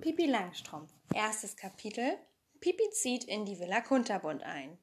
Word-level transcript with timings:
Pipi 0.00 0.24
Langstrumpf. 0.24 0.90
Erstes 1.14 1.58
Kapitel. 1.58 2.16
Pipi 2.60 2.88
zieht 2.90 3.24
in 3.24 3.44
die 3.44 3.60
Villa 3.60 3.82
Kunterbund 3.82 4.42
ein. 4.42 4.78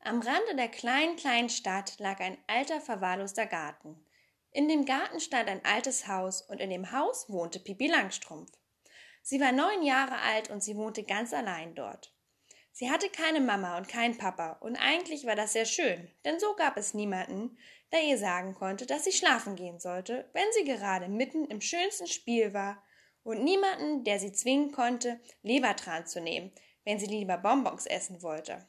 Am 0.00 0.20
Rande 0.20 0.54
der 0.54 0.68
kleinen, 0.68 1.16
kleinen 1.16 1.48
Stadt 1.48 1.98
lag 1.98 2.20
ein 2.20 2.36
alter, 2.46 2.82
verwahrloster 2.82 3.46
Garten. 3.46 4.04
In 4.50 4.68
dem 4.68 4.84
Garten 4.84 5.18
stand 5.20 5.48
ein 5.48 5.64
altes 5.64 6.08
Haus 6.08 6.42
und 6.42 6.60
in 6.60 6.68
dem 6.68 6.92
Haus 6.92 7.30
wohnte 7.30 7.58
Pipi 7.58 7.86
Langstrumpf. 7.86 8.52
Sie 9.22 9.40
war 9.40 9.50
neun 9.50 9.82
Jahre 9.82 10.18
alt 10.18 10.50
und 10.50 10.62
sie 10.62 10.76
wohnte 10.76 11.04
ganz 11.04 11.32
allein 11.32 11.74
dort. 11.74 12.14
Sie 12.70 12.90
hatte 12.90 13.08
keine 13.08 13.40
Mama 13.40 13.78
und 13.78 13.88
keinen 13.88 14.18
Papa 14.18 14.58
und 14.60 14.76
eigentlich 14.76 15.24
war 15.24 15.36
das 15.36 15.54
sehr 15.54 15.64
schön, 15.64 16.10
denn 16.26 16.38
so 16.38 16.54
gab 16.54 16.76
es 16.76 16.92
niemanden, 16.92 17.56
der 17.92 18.02
ihr 18.02 18.18
sagen 18.18 18.54
konnte, 18.54 18.84
dass 18.84 19.04
sie 19.04 19.12
schlafen 19.12 19.56
gehen 19.56 19.80
sollte, 19.80 20.28
wenn 20.34 20.52
sie 20.52 20.64
gerade 20.64 21.08
mitten 21.08 21.46
im 21.46 21.62
schönsten 21.62 22.08
Spiel 22.08 22.52
war 22.52 22.83
und 23.24 23.42
niemanden, 23.42 24.04
der 24.04 24.20
sie 24.20 24.32
zwingen 24.32 24.70
konnte, 24.70 25.20
Lebertran 25.42 26.06
zu 26.06 26.20
nehmen, 26.20 26.52
wenn 26.84 26.98
sie 26.98 27.06
lieber 27.06 27.38
Bonbons 27.38 27.86
essen 27.86 28.22
wollte. 28.22 28.68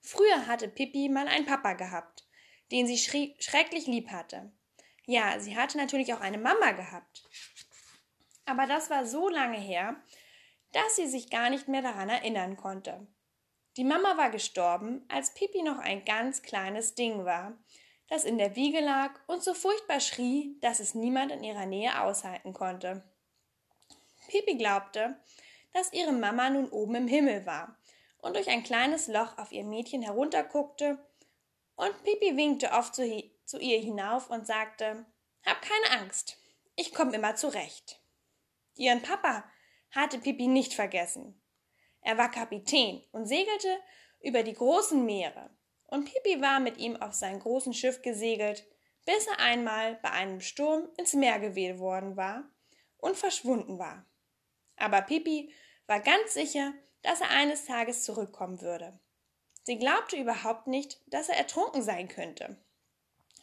Früher 0.00 0.46
hatte 0.46 0.68
Pippi 0.68 1.08
mal 1.08 1.26
einen 1.26 1.46
Papa 1.46 1.72
gehabt, 1.72 2.28
den 2.70 2.86
sie 2.86 2.98
schrecklich 2.98 3.86
lieb 3.86 4.10
hatte. 4.10 4.52
Ja, 5.06 5.40
sie 5.40 5.56
hatte 5.56 5.78
natürlich 5.78 6.12
auch 6.14 6.20
eine 6.20 6.38
Mama 6.38 6.72
gehabt. 6.72 7.24
Aber 8.44 8.66
das 8.66 8.90
war 8.90 9.06
so 9.06 9.28
lange 9.28 9.58
her, 9.58 9.96
dass 10.72 10.96
sie 10.96 11.06
sich 11.06 11.30
gar 11.30 11.50
nicht 11.50 11.66
mehr 11.66 11.82
daran 11.82 12.08
erinnern 12.08 12.56
konnte. 12.56 13.06
Die 13.76 13.84
Mama 13.84 14.16
war 14.16 14.30
gestorben, 14.30 15.04
als 15.08 15.34
Pippi 15.34 15.62
noch 15.62 15.78
ein 15.78 16.04
ganz 16.04 16.42
kleines 16.42 16.94
Ding 16.94 17.24
war, 17.24 17.58
das 18.08 18.24
in 18.24 18.38
der 18.38 18.56
Wiege 18.56 18.80
lag 18.80 19.12
und 19.26 19.42
so 19.42 19.54
furchtbar 19.54 20.00
schrie, 20.00 20.58
dass 20.60 20.80
es 20.80 20.94
niemand 20.94 21.30
in 21.30 21.44
ihrer 21.44 21.66
Nähe 21.66 22.02
aushalten 22.02 22.52
konnte. 22.52 23.04
Pipi 24.28 24.56
glaubte, 24.56 25.16
dass 25.72 25.92
ihre 25.92 26.12
Mama 26.12 26.50
nun 26.50 26.68
oben 26.70 26.94
im 26.94 27.08
Himmel 27.08 27.44
war 27.46 27.76
und 28.18 28.36
durch 28.36 28.48
ein 28.48 28.62
kleines 28.62 29.08
Loch 29.08 29.36
auf 29.38 29.52
ihr 29.52 29.64
Mädchen 29.64 30.02
herunterguckte, 30.02 30.98
und 31.76 32.02
Pipi 32.02 32.36
winkte 32.36 32.72
oft 32.72 32.94
zu, 32.94 33.30
zu 33.44 33.58
ihr 33.58 33.78
hinauf 33.78 34.30
und 34.30 34.46
sagte 34.46 35.06
Hab 35.44 35.62
keine 35.62 36.00
Angst, 36.00 36.38
ich 36.74 36.92
komm 36.92 37.14
immer 37.14 37.36
zurecht. 37.36 38.00
Ihren 38.74 39.02
Papa 39.02 39.44
hatte 39.92 40.18
Pipi 40.18 40.48
nicht 40.48 40.74
vergessen. 40.74 41.40
Er 42.00 42.18
war 42.18 42.30
Kapitän 42.30 43.04
und 43.12 43.26
segelte 43.26 43.78
über 44.20 44.42
die 44.42 44.54
großen 44.54 45.04
Meere, 45.04 45.50
und 45.86 46.04
Pipi 46.04 46.40
war 46.40 46.60
mit 46.60 46.78
ihm 46.78 46.96
auf 46.96 47.14
sein 47.14 47.38
großen 47.38 47.72
Schiff 47.72 48.02
gesegelt, 48.02 48.66
bis 49.04 49.26
er 49.26 49.38
einmal 49.38 49.94
bei 50.02 50.10
einem 50.10 50.40
Sturm 50.40 50.88
ins 50.96 51.14
Meer 51.14 51.38
geweht 51.38 51.78
worden 51.78 52.16
war 52.16 52.44
und 52.98 53.16
verschwunden 53.16 53.78
war. 53.78 54.07
Aber 54.78 55.02
Pipi 55.02 55.52
war 55.86 56.00
ganz 56.00 56.34
sicher, 56.34 56.72
dass 57.02 57.20
er 57.20 57.30
eines 57.30 57.64
Tages 57.64 58.04
zurückkommen 58.04 58.60
würde. 58.60 58.98
Sie 59.62 59.78
glaubte 59.78 60.16
überhaupt 60.16 60.66
nicht, 60.66 61.00
dass 61.06 61.28
er 61.28 61.36
ertrunken 61.36 61.82
sein 61.82 62.08
könnte. 62.08 62.56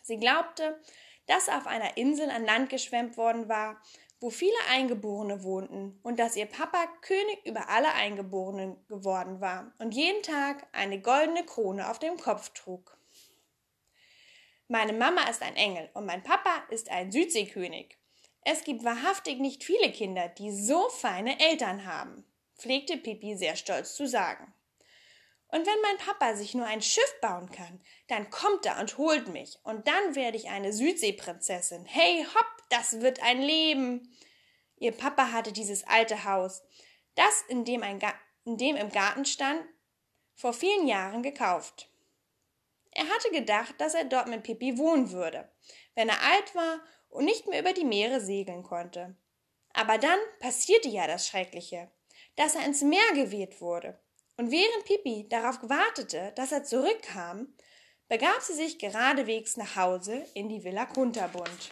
Sie 0.02 0.18
glaubte, 0.18 0.80
dass 1.28 1.48
er 1.48 1.58
auf 1.58 1.68
einer 1.68 1.98
Insel 1.98 2.30
an 2.30 2.46
Land 2.46 2.70
geschwemmt 2.70 3.18
worden 3.18 3.50
war, 3.50 3.82
wo 4.20 4.30
viele 4.30 4.58
Eingeborene 4.70 5.44
wohnten 5.44 6.00
und 6.04 6.20
dass 6.20 6.36
ihr 6.36 6.46
Papa 6.46 6.88
König 7.02 7.46
über 7.46 7.70
alle 7.70 7.94
Eingeborenen 7.94 8.76
geworden 8.88 9.42
war 9.42 9.74
und 9.78 9.94
jeden 9.94 10.24
Tag 10.24 10.68
eine 10.72 11.02
goldene 11.02 11.46
Krone 11.46 11.90
auf 11.90 12.00
dem 12.00 12.18
Kopf 12.18 12.50
trug. 12.50 12.98
Meine 14.68 14.94
Mama 14.94 15.30
ist 15.30 15.44
ein 15.44 15.56
Engel 15.56 15.90
und 15.94 16.08
mein 16.08 16.24
Papa 16.24 16.64
ist 16.70 16.90
ein 16.90 17.12
Südseekönig. 17.12 18.00
Es 18.48 18.64
gibt 18.64 18.84
wahrhaftig 18.84 19.40
nicht 19.40 19.64
viele 19.64 19.92
Kinder, 19.92 20.30
die 20.30 20.52
so 20.52 20.88
feine 20.90 21.40
Eltern 21.40 21.86
haben, 21.86 22.24
pflegte 22.56 22.96
Pippi 22.96 23.36
sehr 23.36 23.56
stolz 23.56 23.96
zu 23.96 24.08
sagen. 24.08 24.54
Und 25.48 25.66
wenn 25.66 25.82
mein 25.82 25.98
Papa 25.98 26.36
sich 26.36 26.54
nur 26.54 26.68
ein 26.68 26.84
Schiff 26.84 27.20
bauen 27.22 27.50
kann, 27.50 27.82
dann 28.08 28.30
kommt 28.30 28.68
er 28.68 28.80
und 28.80 29.00
holt 29.00 29.30
mich, 29.30 29.58
und 29.64 29.88
dann 29.88 30.16
werde 30.16 30.38
ich 30.38 30.50
eine 30.50 30.74
Südseeprinzessin. 30.74 31.86
Hey 31.86 32.24
hopp, 32.24 32.64
das 32.70 33.02
wird 33.02 33.22
ein 33.24 33.42
Leben. 33.42 34.16
Ihr 34.78 34.92
Papa 34.92 35.32
hatte 35.32 35.52
dieses 35.52 35.88
alte 35.88 36.24
Haus, 36.24 36.62
das 37.16 37.44
in 37.48 37.66
dem, 37.66 37.82
ein 37.82 38.00
in 38.44 38.58
dem 38.58 38.76
im 38.76 38.92
Garten 38.92 39.26
stand, 39.26 39.66
vor 40.36 40.54
vielen 40.54 40.88
Jahren 40.88 41.24
gekauft. 41.24 41.90
Er 42.92 43.10
hatte 43.10 43.32
gedacht, 43.32 43.74
dass 43.80 43.96
er 43.96 44.06
dort 44.06 44.28
mit 44.28 44.44
Pippi 44.44 44.78
wohnen 44.78 45.12
würde, 45.12 45.50
wenn 45.96 46.10
er 46.10 46.22
alt 46.22 46.54
war 46.54 46.80
und 47.16 47.26
nicht 47.26 47.48
mehr 47.48 47.62
über 47.62 47.74
die 47.74 47.86
Meere 47.86 48.20
segeln 48.22 48.64
konnte. 48.64 49.16
Aber 49.74 49.98
dann 49.98 50.20
passierte 50.40 50.90
ja 50.90 51.08
das 51.08 51.28
Schreckliche, 51.28 51.90
dass 52.36 52.56
er 52.56 52.66
ins 52.66 52.82
Meer 52.82 53.14
geweht 53.14 53.62
wurde. 53.62 54.00
Und 54.38 54.52
während 54.52 54.86
Pippi 54.86 55.28
darauf 55.30 55.58
wartete, 55.64 56.34
dass 56.36 56.52
er 56.52 56.64
zurückkam, 56.64 57.54
begab 58.08 58.42
sie 58.42 58.54
sich 58.54 58.80
geradewegs 58.80 59.58
nach 59.58 59.76
Hause 59.76 60.26
in 60.34 60.50
die 60.50 60.64
Villa 60.64 60.86
Kunterbund. 60.86 61.72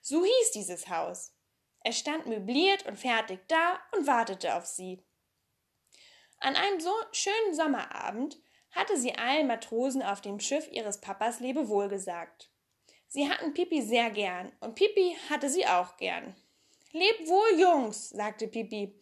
So 0.00 0.24
hieß 0.24 0.50
dieses 0.52 0.88
Haus. 0.88 1.34
Es 1.82 1.98
stand 1.98 2.26
möbliert 2.26 2.86
und 2.86 2.98
fertig 2.98 3.40
da 3.48 3.80
und 3.92 4.06
wartete 4.06 4.54
auf 4.54 4.66
sie. 4.66 5.04
An 6.38 6.56
einem 6.56 6.80
so 6.80 6.92
schönen 7.12 7.54
Sommerabend 7.54 8.38
hatte 8.72 8.96
sie 8.96 9.14
allen 9.14 9.46
Matrosen 9.46 10.02
auf 10.02 10.20
dem 10.20 10.40
Schiff 10.40 10.68
ihres 10.70 11.00
Papas 11.00 11.40
Lebewohl 11.40 11.88
gesagt. 11.88 12.50
Sie 13.14 13.30
hatten 13.30 13.54
Pipi 13.54 13.80
sehr 13.80 14.10
gern 14.10 14.50
und 14.58 14.74
Pipi 14.74 15.16
hatte 15.30 15.48
sie 15.48 15.64
auch 15.64 15.96
gern. 15.98 16.34
Leb 16.90 17.28
wohl, 17.28 17.60
Jungs, 17.60 18.10
sagte 18.10 18.48
Pipi 18.48 18.92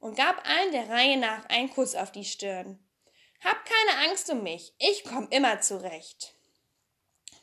und 0.00 0.16
gab 0.16 0.42
allen 0.48 0.72
der 0.72 0.88
Reihe 0.88 1.18
nach 1.18 1.44
einen 1.50 1.68
Kuss 1.68 1.94
auf 1.94 2.10
die 2.10 2.24
Stirn. 2.24 2.78
Hab 3.44 3.58
keine 3.66 4.08
Angst 4.08 4.30
um 4.30 4.42
mich, 4.42 4.72
ich 4.78 5.04
komm 5.04 5.28
immer 5.28 5.60
zurecht. 5.60 6.34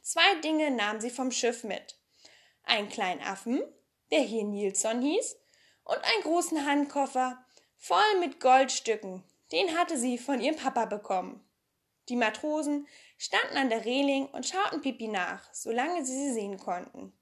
Zwei 0.01 0.33
Dinge 0.43 0.71
nahm 0.71 0.99
sie 0.99 1.11
vom 1.11 1.29
Schiff 1.29 1.63
mit. 1.63 1.95
Einen 2.63 2.89
kleinen 2.89 3.21
Affen, 3.21 3.61
der 4.09 4.21
hier 4.21 4.45
Nilsson 4.45 5.03
hieß, 5.03 5.37
und 5.83 5.99
einen 6.03 6.23
großen 6.23 6.65
Handkoffer 6.65 7.37
voll 7.77 8.19
mit 8.19 8.39
Goldstücken, 8.39 9.23
den 9.51 9.77
hatte 9.77 9.95
sie 9.95 10.17
von 10.17 10.41
ihrem 10.41 10.55
Papa 10.55 10.85
bekommen. 10.85 11.47
Die 12.09 12.15
Matrosen 12.15 12.87
standen 13.17 13.57
an 13.57 13.69
der 13.69 13.85
Reling 13.85 14.27
und 14.27 14.45
schauten 14.45 14.81
Pipi 14.81 15.07
nach, 15.07 15.53
solange 15.53 16.05
sie 16.05 16.13
sie 16.13 16.33
sehen 16.33 16.57
konnten. 16.57 17.17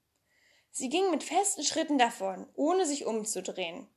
Sie 0.70 0.88
ging 0.88 1.10
mit 1.10 1.22
festen 1.22 1.62
Schritten 1.62 1.98
davon, 1.98 2.48
ohne 2.54 2.84
sich 2.86 3.06
umzudrehen, 3.06 3.88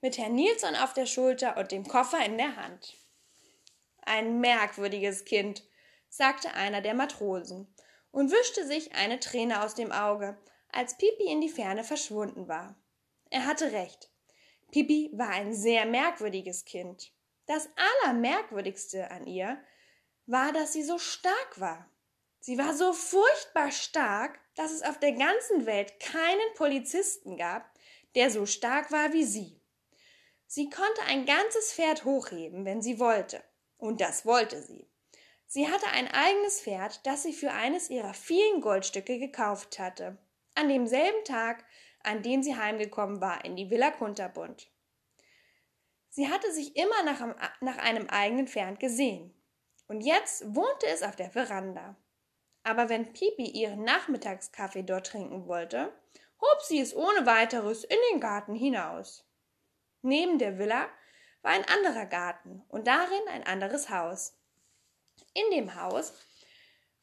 mit 0.00 0.18
Herrn 0.18 0.34
Nilsson 0.34 0.74
auf 0.74 0.92
der 0.92 1.06
Schulter 1.06 1.56
und 1.56 1.70
dem 1.70 1.86
Koffer 1.86 2.24
in 2.24 2.36
der 2.36 2.56
Hand. 2.56 2.96
Ein 4.02 4.40
merkwürdiges 4.40 5.24
Kind, 5.24 5.64
sagte 6.08 6.54
einer 6.54 6.80
der 6.80 6.94
Matrosen 6.94 7.72
und 8.10 8.30
wischte 8.30 8.66
sich 8.66 8.94
eine 8.94 9.20
Träne 9.20 9.62
aus 9.62 9.74
dem 9.74 9.92
Auge, 9.92 10.38
als 10.72 10.96
Pipi 10.96 11.24
in 11.24 11.40
die 11.40 11.48
Ferne 11.48 11.84
verschwunden 11.84 12.48
war. 12.48 12.76
Er 13.30 13.46
hatte 13.46 13.72
recht. 13.72 14.10
Pipi 14.70 15.10
war 15.14 15.30
ein 15.30 15.54
sehr 15.54 15.86
merkwürdiges 15.86 16.64
Kind. 16.64 17.12
Das 17.46 17.68
Allermerkwürdigste 18.02 19.10
an 19.10 19.26
ihr 19.26 19.58
war, 20.26 20.52
dass 20.52 20.72
sie 20.72 20.82
so 20.82 20.98
stark 20.98 21.60
war. 21.60 21.88
Sie 22.40 22.58
war 22.58 22.74
so 22.74 22.92
furchtbar 22.92 23.70
stark, 23.70 24.38
dass 24.54 24.72
es 24.72 24.82
auf 24.82 24.98
der 24.98 25.12
ganzen 25.12 25.66
Welt 25.66 25.98
keinen 26.00 26.54
Polizisten 26.54 27.36
gab, 27.36 27.68
der 28.14 28.30
so 28.30 28.46
stark 28.46 28.92
war 28.92 29.12
wie 29.12 29.24
sie. 29.24 29.60
Sie 30.46 30.70
konnte 30.70 31.02
ein 31.06 31.26
ganzes 31.26 31.72
Pferd 31.72 32.04
hochheben, 32.04 32.64
wenn 32.64 32.82
sie 32.82 33.00
wollte. 33.00 33.42
Und 33.78 34.00
das 34.00 34.24
wollte 34.24 34.62
sie. 34.62 34.88
Sie 35.48 35.68
hatte 35.68 35.86
ein 35.88 36.08
eigenes 36.08 36.60
Pferd, 36.60 37.04
das 37.06 37.22
sie 37.22 37.32
für 37.32 37.50
eines 37.50 37.90
ihrer 37.90 38.14
vielen 38.14 38.60
Goldstücke 38.60 39.18
gekauft 39.18 39.78
hatte. 39.78 40.18
An 40.54 40.68
demselben 40.68 41.24
Tag, 41.24 41.64
an 42.02 42.22
dem 42.22 42.42
sie 42.42 42.56
heimgekommen 42.56 43.20
war 43.20 43.44
in 43.44 43.56
die 43.56 43.70
Villa 43.70 43.90
Kunterbund. 43.90 44.70
Sie 46.10 46.28
hatte 46.28 46.50
sich 46.52 46.76
immer 46.76 47.02
nach, 47.02 47.78
einem 47.78 48.08
eigenen 48.08 48.48
Pferd 48.48 48.80
gesehen 48.80 49.36
und 49.88 50.00
jetzt 50.00 50.54
wohnte 50.54 50.86
es 50.86 51.02
auf 51.02 51.16
der 51.16 51.30
Veranda. 51.30 51.96
Aber 52.62 52.88
wenn 52.88 53.12
Pipi 53.12 53.44
ihren 53.44 53.84
Nachmittagskaffee 53.84 54.82
dort 54.82 55.06
trinken 55.06 55.46
wollte, 55.46 55.92
hob 56.40 56.62
sie 56.62 56.80
es 56.80 56.94
ohne 56.94 57.26
weiteres 57.26 57.84
in 57.84 57.98
den 58.12 58.20
Garten 58.20 58.54
hinaus. 58.54 59.24
Neben 60.02 60.38
der 60.38 60.58
Villa 60.58 60.88
war 61.42 61.52
ein 61.52 61.64
anderer 61.64 62.06
Garten 62.06 62.62
und 62.68 62.86
darin 62.86 63.28
ein 63.30 63.44
anderes 63.44 63.88
Haus. 63.90 64.36
In 65.32 65.50
dem 65.52 65.80
Haus 65.80 66.12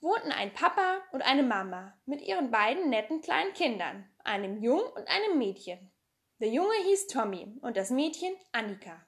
wohnten 0.01 0.31
ein 0.31 0.53
Papa 0.53 1.01
und 1.13 1.21
eine 1.21 1.43
Mama 1.43 1.97
mit 2.05 2.21
ihren 2.21 2.51
beiden 2.51 2.89
netten 2.89 3.21
kleinen 3.21 3.53
Kindern, 3.53 4.09
einem 4.23 4.61
Jungen 4.61 4.85
und 4.85 5.07
einem 5.07 5.37
Mädchen. 5.37 5.91
Der 6.39 6.49
Junge 6.49 6.75
hieß 6.83 7.07
Tommy 7.07 7.57
und 7.61 7.77
das 7.77 7.89
Mädchen 7.89 8.35
Annika. 8.51 9.05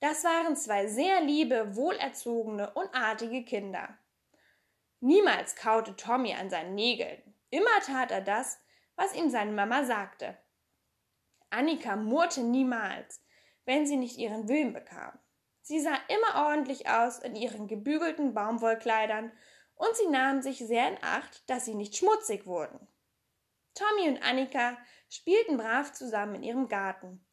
Das 0.00 0.24
waren 0.24 0.56
zwei 0.56 0.86
sehr 0.86 1.22
liebe, 1.22 1.74
wohlerzogene 1.74 2.72
und 2.74 2.94
artige 2.94 3.44
Kinder. 3.44 3.98
Niemals 5.00 5.56
kaute 5.56 5.96
Tommy 5.96 6.34
an 6.34 6.50
seinen 6.50 6.74
Nägeln. 6.74 7.34
Immer 7.50 7.80
tat 7.84 8.10
er 8.10 8.20
das, 8.20 8.58
was 8.96 9.14
ihm 9.14 9.30
seine 9.30 9.52
Mama 9.52 9.84
sagte. 9.84 10.36
Annika 11.50 11.96
murrte 11.96 12.42
niemals, 12.42 13.22
wenn 13.64 13.86
sie 13.86 13.96
nicht 13.96 14.18
ihren 14.18 14.48
Willen 14.48 14.72
bekam. 14.72 15.18
Sie 15.62 15.80
sah 15.80 15.98
immer 16.08 16.46
ordentlich 16.46 16.88
aus 16.88 17.18
in 17.18 17.34
ihren 17.34 17.66
gebügelten 17.66 18.34
Baumwollkleidern 18.34 19.32
und 19.74 19.96
sie 19.96 20.06
nahm 20.06 20.42
sich 20.42 20.58
sehr 20.58 20.88
in 20.88 20.98
Acht, 21.02 21.48
dass 21.50 21.64
sie 21.64 21.74
nicht 21.74 21.96
schmutzig 21.96 22.46
wurden. 22.46 22.86
Tommy 23.74 24.08
und 24.08 24.22
Annika 24.22 24.78
spielten 25.10 25.56
brav 25.56 25.92
zusammen 25.92 26.36
in 26.36 26.42
ihrem 26.42 26.68
Garten, 26.68 27.25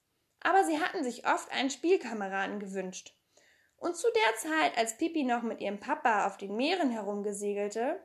aber 0.44 0.64
sie 0.64 0.80
hatten 0.80 1.04
sich 1.04 1.28
oft 1.28 1.52
einen 1.52 1.70
Spielkameraden 1.70 2.60
gewünscht. 2.60 3.16
Und 3.78 3.98
zu 3.98 4.08
der 4.12 4.36
Zeit, 4.38 4.78
als 4.78 4.98
Pipi 4.98 5.24
noch 5.24 5.42
mit 5.42 5.60
ihrem 5.60 5.80
Papa 5.80 6.26
auf 6.26 6.38
den 6.38 6.56
Meeren 6.56 6.90
herumgesegelte, 6.90 8.02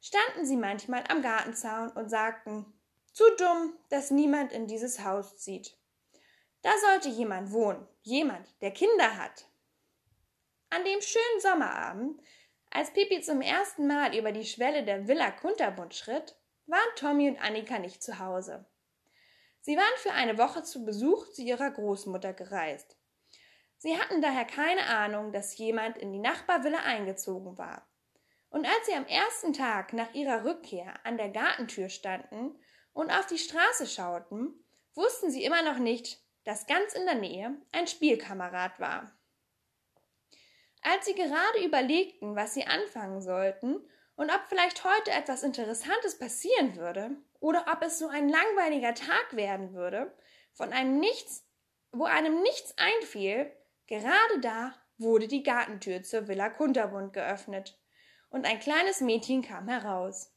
standen 0.00 0.46
sie 0.46 0.56
manchmal 0.56 1.04
am 1.08 1.20
Gartenzaun 1.20 1.90
und 1.90 2.08
sagten, 2.08 2.72
zu 3.12 3.24
dumm, 3.36 3.76
dass 3.88 4.10
niemand 4.10 4.52
in 4.52 4.66
dieses 4.66 5.04
Haus 5.04 5.36
zieht. 5.36 5.76
Da 6.62 6.70
sollte 6.86 7.08
jemand 7.08 7.52
wohnen, 7.52 7.86
jemand, 8.02 8.46
der 8.62 8.70
Kinder 8.70 9.16
hat. 9.18 9.46
An 10.70 10.84
dem 10.84 11.00
schönen 11.00 11.40
Sommerabend, 11.40 12.22
als 12.70 12.92
Pipi 12.92 13.20
zum 13.20 13.40
ersten 13.40 13.86
Mal 13.86 14.16
über 14.16 14.30
die 14.32 14.44
Schwelle 14.44 14.84
der 14.84 15.08
Villa 15.08 15.32
Kunterbund 15.32 15.94
schritt, 15.94 16.36
waren 16.66 16.94
Tommy 16.96 17.28
und 17.28 17.38
Annika 17.38 17.78
nicht 17.78 18.02
zu 18.02 18.20
Hause. 18.20 18.64
Sie 19.62 19.76
waren 19.76 19.98
für 19.98 20.12
eine 20.12 20.38
Woche 20.38 20.62
zu 20.62 20.84
Besuch 20.84 21.28
zu 21.32 21.42
ihrer 21.42 21.70
Großmutter 21.70 22.32
gereist. 22.32 22.96
Sie 23.76 23.98
hatten 23.98 24.20
daher 24.20 24.44
keine 24.44 24.86
Ahnung, 24.86 25.32
dass 25.32 25.56
jemand 25.56 25.98
in 25.98 26.12
die 26.12 26.18
Nachbarvilla 26.18 26.80
eingezogen 26.80 27.56
war. 27.58 27.86
Und 28.48 28.66
als 28.66 28.86
sie 28.86 28.94
am 28.94 29.06
ersten 29.06 29.52
Tag 29.52 29.92
nach 29.92 30.12
ihrer 30.12 30.44
Rückkehr 30.44 30.94
an 31.04 31.16
der 31.16 31.28
Gartentür 31.28 31.88
standen 31.88 32.58
und 32.92 33.10
auf 33.10 33.26
die 33.26 33.38
Straße 33.38 33.86
schauten, 33.86 34.64
wussten 34.94 35.30
sie 35.30 35.44
immer 35.44 35.62
noch 35.62 35.78
nicht, 35.78 36.20
dass 36.44 36.66
ganz 36.66 36.94
in 36.94 37.04
der 37.06 37.14
Nähe 37.14 37.54
ein 37.72 37.86
Spielkamerad 37.86 38.80
war. 38.80 39.12
Als 40.82 41.04
sie 41.04 41.14
gerade 41.14 41.64
überlegten, 41.64 42.34
was 42.34 42.54
sie 42.54 42.64
anfangen 42.64 43.20
sollten 43.20 43.76
und 44.16 44.30
ob 44.30 44.40
vielleicht 44.48 44.84
heute 44.84 45.10
etwas 45.10 45.42
Interessantes 45.42 46.18
passieren 46.18 46.76
würde 46.76 47.16
oder 47.40 47.66
ob 47.72 47.82
es 47.82 47.98
so 47.98 48.08
ein 48.08 48.28
langweiliger 48.28 48.94
Tag 48.94 49.34
werden 49.34 49.74
würde, 49.74 50.14
von 50.52 50.72
einem 50.72 51.00
Nichts, 51.00 51.44
wo 51.92 52.04
einem 52.04 52.42
nichts 52.42 52.74
einfiel, 52.78 53.50
gerade 53.86 54.40
da 54.40 54.74
wurde 54.98 55.26
die 55.26 55.42
Gartentür 55.42 56.02
zur 56.02 56.28
Villa 56.28 56.50
Kunterbund 56.50 57.12
geöffnet 57.12 57.78
und 58.28 58.46
ein 58.46 58.60
kleines 58.60 59.00
Mädchen 59.00 59.42
kam 59.42 59.68
heraus. 59.68 60.32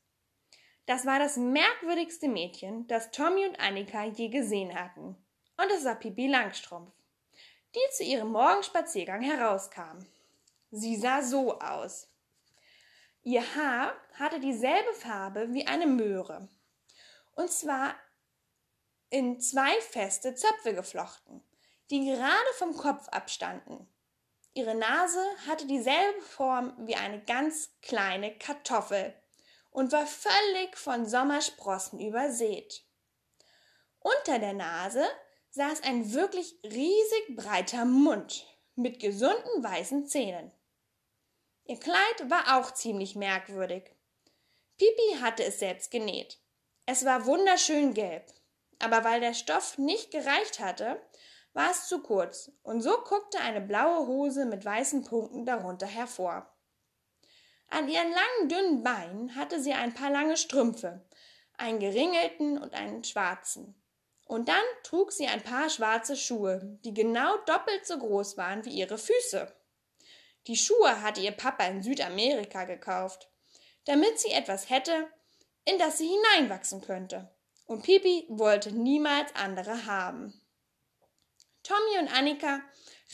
Das 0.86 1.06
war 1.06 1.20
das 1.20 1.38
merkwürdigste 1.38 2.28
Mädchen, 2.28 2.88
das 2.88 3.12
Tommy 3.12 3.46
und 3.48 3.60
Annika 3.60 4.06
je 4.06 4.30
gesehen 4.30 4.74
hatten. 4.74 5.16
Und 5.58 5.72
es 5.72 5.86
war 5.86 5.96
Pipi 5.96 6.28
Langstrumpf, 6.28 6.92
die 7.76 7.92
zu 7.92 8.04
ihrem 8.04 8.32
Morgenspaziergang 8.32 9.22
herauskam. 9.22 10.00
Sie 10.72 10.96
sah 10.96 11.22
so 11.22 11.60
aus. 11.60 12.10
Ihr 13.22 13.44
Haar 13.56 13.94
hatte 14.16 14.40
dieselbe 14.40 14.94
Farbe 14.94 15.54
wie 15.54 15.68
eine 15.68 15.88
Möhre. 15.88 16.50
Und 17.36 17.52
zwar 17.52 17.96
in 19.10 19.40
zwei 19.40 19.80
feste 19.82 20.36
Zöpfe 20.36 20.74
geflochten, 20.74 21.44
die 21.90 22.06
gerade 22.06 22.54
vom 22.58 22.76
Kopf 22.76 23.08
abstanden. 23.10 23.88
Ihre 24.54 24.76
Nase 24.76 25.24
hatte 25.48 25.66
dieselbe 25.66 26.22
Form 26.22 26.74
wie 26.88 26.96
eine 26.96 27.24
ganz 27.24 27.72
kleine 27.82 28.38
Kartoffel 28.38 29.14
und 29.72 29.92
war 29.92 30.06
völlig 30.06 30.78
von 30.78 31.08
Sommersprossen 31.08 32.00
übersät. 32.00 32.84
Unter 34.00 34.38
der 34.38 34.54
Nase 34.54 35.04
saß 35.50 35.84
ein 35.84 36.14
wirklich 36.14 36.56
riesig 36.64 37.36
breiter 37.36 37.86
Mund 37.86 38.46
mit 38.76 39.00
gesunden 39.00 39.64
weißen 39.64 40.08
Zähnen. 40.08 40.52
Ihr 41.66 41.80
Kleid 41.80 42.30
war 42.30 42.60
auch 42.60 42.72
ziemlich 42.74 43.16
merkwürdig. 43.16 43.96
Pipi 44.78 45.18
hatte 45.22 45.44
es 45.44 45.60
selbst 45.60 45.92
genäht. 45.92 46.43
Es 46.86 47.06
war 47.06 47.26
wunderschön 47.26 47.94
gelb, 47.94 48.26
aber 48.80 49.06
weil 49.06 49.22
der 49.22 49.34
Stoff 49.34 49.78
nicht 49.78 50.12
gereicht 50.12 50.60
hatte, 50.60 51.02
war 51.54 51.72
es 51.72 51.88
zu 51.88 52.02
kurz, 52.02 52.52
und 52.62 52.82
so 52.82 52.92
guckte 53.04 53.40
eine 53.40 53.62
blaue 53.62 54.08
Hose 54.08 54.46
mit 54.46 54.66
weißen 54.66 55.06
Punkten 55.06 55.46
darunter 55.46 55.88
hervor. 55.88 56.52
An 57.70 57.88
ihren 57.88 58.12
langen, 58.12 58.50
dünnen 58.50 58.84
Beinen 58.84 59.36
hatte 59.36 59.62
sie 59.62 59.74
ein 59.74 59.94
paar 59.94 60.12
lange 60.12 60.36
Strümpfe, 60.36 61.06
einen 61.58 61.80
geringelten 61.80 62.58
und 62.58 62.74
einen 62.74 63.04
schwarzen. 63.04 63.82
Und 64.26 64.50
dann 64.50 64.64
trug 64.84 65.12
sie 65.12 65.28
ein 65.28 65.42
paar 65.42 65.70
schwarze 65.70 66.18
Schuhe, 66.18 66.78
die 66.84 66.94
genau 66.94 67.38
doppelt 67.46 67.86
so 67.86 67.98
groß 67.98 68.38
waren 68.38 68.66
wie 68.66 68.74
ihre 68.74 68.98
Füße. 68.98 69.54
Die 70.48 70.58
Schuhe 70.58 71.02
hatte 71.02 71.22
ihr 71.22 71.32
Papa 71.32 71.66
in 71.66 71.82
Südamerika 71.82 72.66
gekauft, 72.66 73.30
damit 73.86 74.20
sie 74.20 74.32
etwas 74.32 74.70
hätte, 74.70 75.08
in 75.66 75.78
das 75.80 75.98
sie 75.98 76.08
hineinwachsen 76.08 76.82
könnte. 76.82 77.30
Und 77.66 77.84
Pipi 77.84 78.26
wollte 78.30 78.72
niemals 78.72 79.34
andere 79.36 79.86
haben. 79.86 80.34
Tommy 81.64 82.00
und 82.00 82.14
Annika 82.14 82.62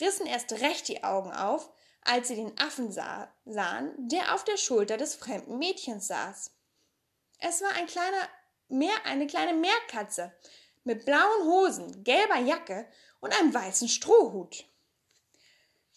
rissen 0.02 0.26
erst 0.26 0.52
recht 0.54 0.88
die 0.88 1.04
Augen 1.04 1.32
auf, 1.32 1.72
als 2.02 2.30
sie 2.30 2.36
den 2.36 2.58
Affen 2.60 2.92
sah, 2.92 3.32
sahen, 3.46 3.94
der 3.98 4.34
auf 4.34 4.44
der 4.44 4.58
Schulter 4.58 4.98
des 4.98 5.16
fremden 5.16 5.60
Mädchens 5.60 6.08
saß. 6.08 6.52
Es 7.40 7.62
war 7.62 7.72
ein 7.76 7.86
kleiner 7.86 8.28
Meer, 8.68 8.94
eine 9.06 9.26
kleine 9.26 9.54
Meerkatze 9.54 10.32
mit 10.84 11.06
blauen 11.06 11.44
Hosen, 11.44 12.04
gelber 12.04 12.38
Jacke 12.38 12.88
und 13.20 13.34
einem 13.38 13.54
weißen 13.54 13.88
Strohhut. 13.88 14.66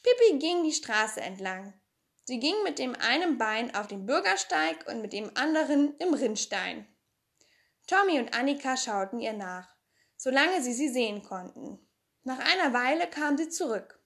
Pippi 0.03 0.39
ging 0.39 0.65
die 0.65 0.73
Straße 0.73 1.21
entlang. 1.21 1.75
Sie 2.25 2.39
ging 2.39 2.55
mit 2.63 2.79
dem 2.79 2.95
einen 2.95 3.39
Bein 3.39 3.75
auf 3.75 3.89
dem 3.89 4.07
Bürgersteig 4.07 4.87
und 4.87 5.03
mit 5.03 5.13
dem 5.13 5.31
anderen 5.37 5.97
im 5.99 6.15
Rinnstein. 6.15 6.87
Tommy 7.87 8.21
und 8.21 8.33
Annika 8.35 8.77
schauten 8.77 9.19
ihr 9.19 9.33
nach, 9.33 9.75
solange 10.17 10.63
sie 10.63 10.73
sie 10.73 10.89
sehen 10.89 11.23
konnten. 11.23 11.79
Nach 12.23 12.39
einer 12.39 12.73
Weile 12.73 13.09
kam 13.11 13.37
sie 13.37 13.49
zurück. 13.49 14.01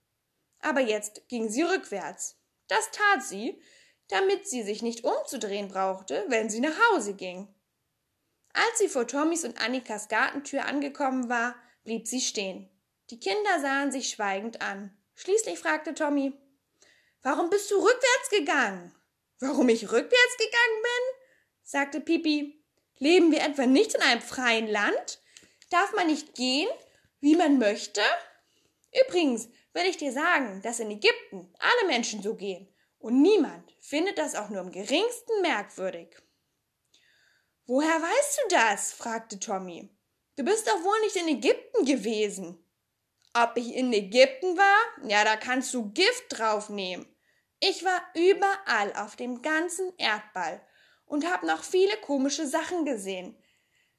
Aber 0.60 0.80
jetzt 0.80 1.28
ging 1.28 1.50
sie 1.50 1.62
rückwärts. 1.62 2.40
Das 2.68 2.90
tat 2.90 3.22
sie, 3.22 3.60
damit 4.08 4.48
sie 4.48 4.62
sich 4.62 4.82
nicht 4.82 5.04
umzudrehen 5.04 5.68
brauchte, 5.68 6.24
wenn 6.28 6.48
sie 6.48 6.60
nach 6.60 6.76
Hause 6.90 7.14
ging. 7.14 7.54
Als 8.54 8.78
sie 8.78 8.88
vor 8.88 9.06
Tommys 9.06 9.44
und 9.44 9.60
Annikas 9.60 10.08
Gartentür 10.08 10.64
angekommen 10.64 11.28
war, 11.28 11.54
blieb 11.84 12.08
sie 12.08 12.22
stehen. 12.22 12.70
Die 13.10 13.20
Kinder 13.20 13.61
sahen 13.61 13.92
sich 13.92 14.08
schweigend 14.08 14.62
an. 14.62 14.96
Schließlich 15.14 15.58
fragte 15.58 15.94
Tommy, 15.94 16.32
Warum 17.26 17.50
bist 17.50 17.68
du 17.73 17.75
rückwärts 17.75 18.30
gegangen? 18.30 18.95
Warum 19.40 19.68
ich 19.68 19.90
rückwärts 19.90 20.37
gegangen 20.38 20.83
bin? 20.83 21.25
sagte 21.64 22.00
Pipi. 22.00 22.64
Leben 22.99 23.33
wir 23.33 23.42
etwa 23.42 23.66
nicht 23.66 23.97
in 23.97 24.00
einem 24.00 24.21
freien 24.21 24.68
Land? 24.68 25.21
Darf 25.71 25.92
man 25.92 26.06
nicht 26.06 26.37
gehen, 26.37 26.68
wie 27.18 27.35
man 27.35 27.59
möchte? 27.59 28.00
Übrigens 29.04 29.49
will 29.73 29.87
ich 29.87 29.97
dir 29.97 30.12
sagen, 30.12 30.62
dass 30.62 30.78
in 30.78 30.92
Ägypten 30.92 31.52
alle 31.59 31.88
Menschen 31.88 32.23
so 32.23 32.37
gehen 32.37 32.73
und 33.00 33.21
niemand 33.21 33.75
findet 33.80 34.18
das 34.18 34.37
auch 34.37 34.49
nur 34.49 34.61
im 34.61 34.71
geringsten 34.71 35.42
merkwürdig. 35.42 36.16
Woher 37.66 38.02
weißt 38.02 38.40
du 38.45 38.54
das? 38.54 38.92
fragte 38.92 39.40
Tommy. 39.40 39.90
Du 40.37 40.45
bist 40.45 40.68
doch 40.68 40.85
wohl 40.85 41.00
nicht 41.00 41.16
in 41.16 41.26
Ägypten 41.26 41.85
gewesen. 41.85 42.64
Ob 43.35 43.56
ich 43.56 43.75
in 43.75 43.92
Ägypten 43.92 44.56
war? 44.56 45.09
Ja, 45.09 45.25
da 45.25 45.35
kannst 45.35 45.75
du 45.75 45.90
Gift 45.90 46.26
draufnehmen. 46.28 47.15
Ich 47.60 47.84
war 47.84 48.02
überall 48.14 48.92
auf 48.96 49.16
dem 49.16 49.42
ganzen 49.42 49.96
Erdball 49.96 50.60
und 51.06 51.26
habe 51.26 51.46
noch 51.46 51.64
viele 51.64 51.96
komische 51.98 52.46
Sachen 52.46 52.84
gesehen, 52.84 53.36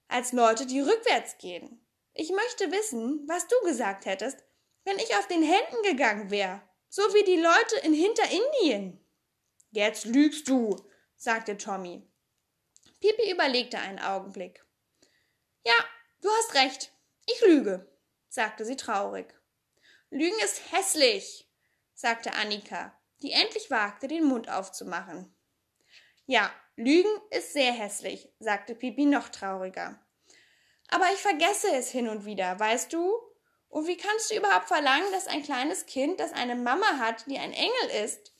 als 0.07 0.31
Leute, 0.31 0.65
die 0.65 0.79
rückwärts 0.79 1.37
gehen. 1.37 1.85
Ich 2.13 2.31
möchte 2.31 2.71
wissen, 2.71 3.27
was 3.27 3.47
du 3.47 3.55
gesagt 3.65 4.05
hättest, 4.05 4.43
wenn 4.83 4.97
ich 4.99 5.15
auf 5.15 5.27
den 5.27 5.43
Händen 5.43 5.83
gegangen 5.83 6.31
wäre, 6.31 6.61
so 6.89 7.01
wie 7.13 7.23
die 7.23 7.41
Leute 7.41 7.77
in 7.83 7.93
Hinterindien. 7.93 9.05
Jetzt 9.71 10.05
lügst 10.05 10.47
du, 10.47 10.77
sagte 11.15 11.57
Tommy. 11.57 12.07
Pipi 12.99 13.31
überlegte 13.31 13.79
einen 13.79 13.99
Augenblick. 13.99 14.65
Ja, 15.63 15.75
du 16.21 16.29
hast 16.29 16.55
recht. 16.55 16.91
Ich 17.25 17.41
lüge, 17.41 17.91
sagte 18.29 18.65
sie 18.65 18.77
traurig. 18.77 19.27
Lügen 20.09 20.39
ist 20.39 20.71
hässlich, 20.71 21.49
sagte 21.93 22.33
Annika, 22.33 22.96
die 23.21 23.31
endlich 23.31 23.69
wagte, 23.71 24.07
den 24.07 24.25
Mund 24.25 24.49
aufzumachen. 24.49 25.33
Ja, 26.25 26.51
Lügen 26.75 27.09
ist 27.31 27.53
sehr 27.53 27.71
hässlich, 27.71 28.29
sagte 28.39 28.75
Pipi 28.75 29.05
noch 29.05 29.29
trauriger. 29.29 29.99
Aber 30.89 31.05
ich 31.13 31.19
vergesse 31.19 31.71
es 31.73 31.89
hin 31.89 32.07
und 32.07 32.25
wieder, 32.25 32.59
weißt 32.59 32.93
du? 32.93 33.13
Und 33.69 33.87
wie 33.87 33.97
kannst 33.97 34.31
du 34.31 34.35
überhaupt 34.35 34.67
verlangen, 34.67 35.11
dass 35.11 35.27
ein 35.27 35.43
kleines 35.43 35.85
Kind, 35.85 36.19
das 36.19 36.33
eine 36.33 36.55
Mama 36.55 36.99
hat, 36.99 37.25
die 37.27 37.37
ein 37.37 37.53
Engel 37.53 38.03
ist, 38.03 38.33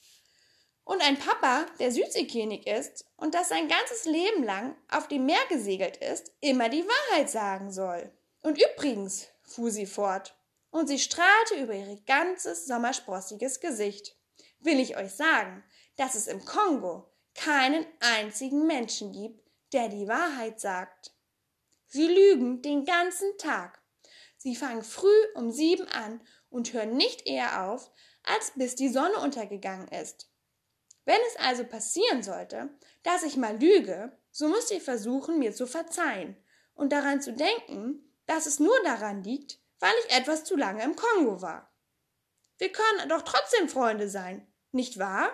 und 0.84 1.02
ein 1.02 1.20
Papa, 1.20 1.66
der 1.80 1.92
Südseekönig 1.92 2.66
ist 2.66 3.06
und 3.18 3.34
das 3.34 3.50
sein 3.50 3.68
ganzes 3.68 4.06
Leben 4.06 4.44
lang 4.44 4.76
auf 4.90 5.10
dem 5.10 5.26
Meer 5.26 5.46
gesegelt 5.50 5.98
ist, 5.98 6.32
immer 6.40 6.70
die 6.70 6.86
Wahrheit 6.88 7.30
sagen 7.30 7.72
soll? 7.72 8.10
Und 8.42 8.58
übrigens, 8.62 9.28
fuhr 9.44 9.70
sie 9.70 9.86
fort, 9.86 10.38
und 10.70 10.88
sie 10.88 11.00
strahlte 11.00 11.56
über 11.56 11.74
ihr 11.74 12.00
ganzes 12.06 12.68
sommersprossiges 12.68 13.60
Gesicht, 13.60 14.17
will 14.60 14.80
ich 14.80 14.98
euch 14.98 15.12
sagen, 15.12 15.64
dass 15.96 16.16
es 16.16 16.28
im 16.28 16.44
Kongo 16.46 17.12
keinen 17.34 17.86
einzigen 18.00 18.66
Menschen 18.68 19.12
gibt, 19.12 19.48
der 19.74 19.90
die 19.90 20.08
Wahrheit 20.08 20.60
sagt. 20.60 21.12
Sie 21.86 22.08
lügen 22.08 22.62
den 22.62 22.86
ganzen 22.86 23.38
Tag. 23.38 23.82
Sie 24.38 24.56
fangen 24.56 24.84
früh 24.84 25.24
um 25.36 25.52
sieben 25.52 25.88
an 25.88 26.22
und 26.50 26.74
hören 26.74 26.96
nicht 26.96 27.28
eher 27.28 27.66
auf, 27.66 27.92
als 28.24 28.52
bis 28.56 28.76
die 28.76 28.90
Sonne 28.90 29.18
untergegangen 29.20 29.88
ist. 29.90 30.30
Wenn 31.06 31.20
es 31.28 31.38
also 31.38 31.64
passieren 31.64 32.22
sollte, 32.22 32.70
dass 33.04 33.24
ich 33.24 33.38
mal 33.38 33.58
lüge, 33.58 34.18
so 34.32 34.50
müsst 34.50 34.72
ihr 34.72 34.82
versuchen, 34.82 35.40
mir 35.40 35.54
zu 35.54 35.66
verzeihen 35.66 36.36
und 36.74 36.92
daran 36.92 37.22
zu 37.22 37.34
denken, 37.34 38.14
dass 38.26 38.46
es 38.46 38.60
nur 38.60 38.78
daran 38.84 39.24
liegt, 39.24 39.60
weil 39.80 39.94
ich 40.06 40.16
etwas 40.16 40.44
zu 40.44 40.56
lange 40.56 40.84
im 40.84 40.96
Kongo 40.96 41.42
war. 41.42 41.74
Wir 42.58 42.72
können 42.72 43.10
doch 43.10 43.22
trotzdem 43.22 43.70
Freunde 43.70 44.10
sein, 44.10 44.47
nicht 44.72 45.00
wahr? 45.00 45.32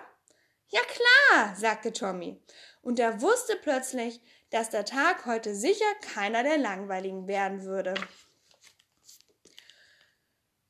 Ja 0.68 0.80
klar, 0.82 1.56
sagte 1.56 1.92
Tommy, 1.92 2.40
und 2.82 2.98
er 2.98 3.20
wusste 3.20 3.56
plötzlich, 3.56 4.20
dass 4.50 4.70
der 4.70 4.84
Tag 4.84 5.26
heute 5.26 5.54
sicher 5.54 5.92
keiner 6.14 6.42
der 6.42 6.58
langweiligen 6.58 7.26
werden 7.28 7.64
würde. 7.64 7.94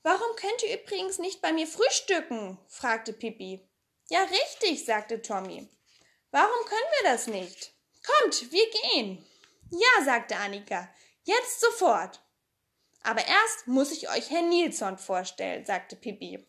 Warum 0.02 0.36
könnt 0.36 0.62
ihr 0.62 0.80
übrigens 0.80 1.18
nicht 1.18 1.40
bei 1.40 1.52
mir 1.52 1.66
frühstücken? 1.66 2.58
fragte 2.68 3.12
Pippi. 3.12 3.66
Ja, 4.10 4.22
richtig, 4.24 4.84
sagte 4.84 5.22
Tommy. 5.22 5.68
Warum 6.30 6.66
können 6.66 6.90
wir 7.00 7.10
das 7.10 7.26
nicht? 7.26 7.72
Kommt, 8.04 8.52
wir 8.52 8.66
gehen. 8.70 9.26
Ja, 9.70 10.04
sagte 10.04 10.36
Annika. 10.36 10.88
Jetzt 11.22 11.60
sofort. 11.60 12.20
Aber 13.02 13.26
erst 13.26 13.66
muss 13.66 13.92
ich 13.92 14.10
euch 14.10 14.30
Herrn 14.30 14.48
Nilsson 14.48 14.98
vorstellen, 14.98 15.64
sagte 15.64 15.96
Pippi. 15.96 16.46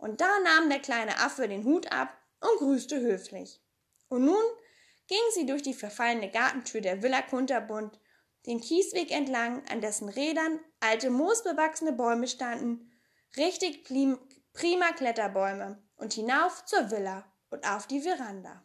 Und 0.00 0.22
da 0.22 0.40
nahm 0.40 0.70
der 0.70 0.80
kleine 0.80 1.18
Affe 1.18 1.46
den 1.46 1.64
Hut 1.64 1.92
ab 1.92 2.16
und 2.40 2.58
grüßte 2.58 3.00
höflich. 3.00 3.60
Und 4.08 4.24
nun 4.24 4.42
ging 5.06 5.18
sie 5.34 5.44
durch 5.44 5.60
die 5.60 5.74
verfallene 5.74 6.30
Gartentür 6.30 6.80
der 6.80 7.02
Villa 7.02 7.20
Kunterbund, 7.20 8.00
den 8.46 8.62
Kiesweg 8.62 9.10
entlang, 9.10 9.62
an 9.68 9.82
dessen 9.82 10.08
Rädern 10.08 10.58
alte 10.80 11.10
moosbewachsene 11.10 11.92
Bäume 11.92 12.28
standen, 12.28 12.90
richtig 13.36 13.84
prima 13.84 14.92
Kletterbäume, 14.92 15.82
und 15.96 16.14
hinauf 16.14 16.64
zur 16.64 16.90
Villa 16.90 17.30
und 17.50 17.68
auf 17.68 17.86
die 17.86 18.00
Veranda. 18.00 18.62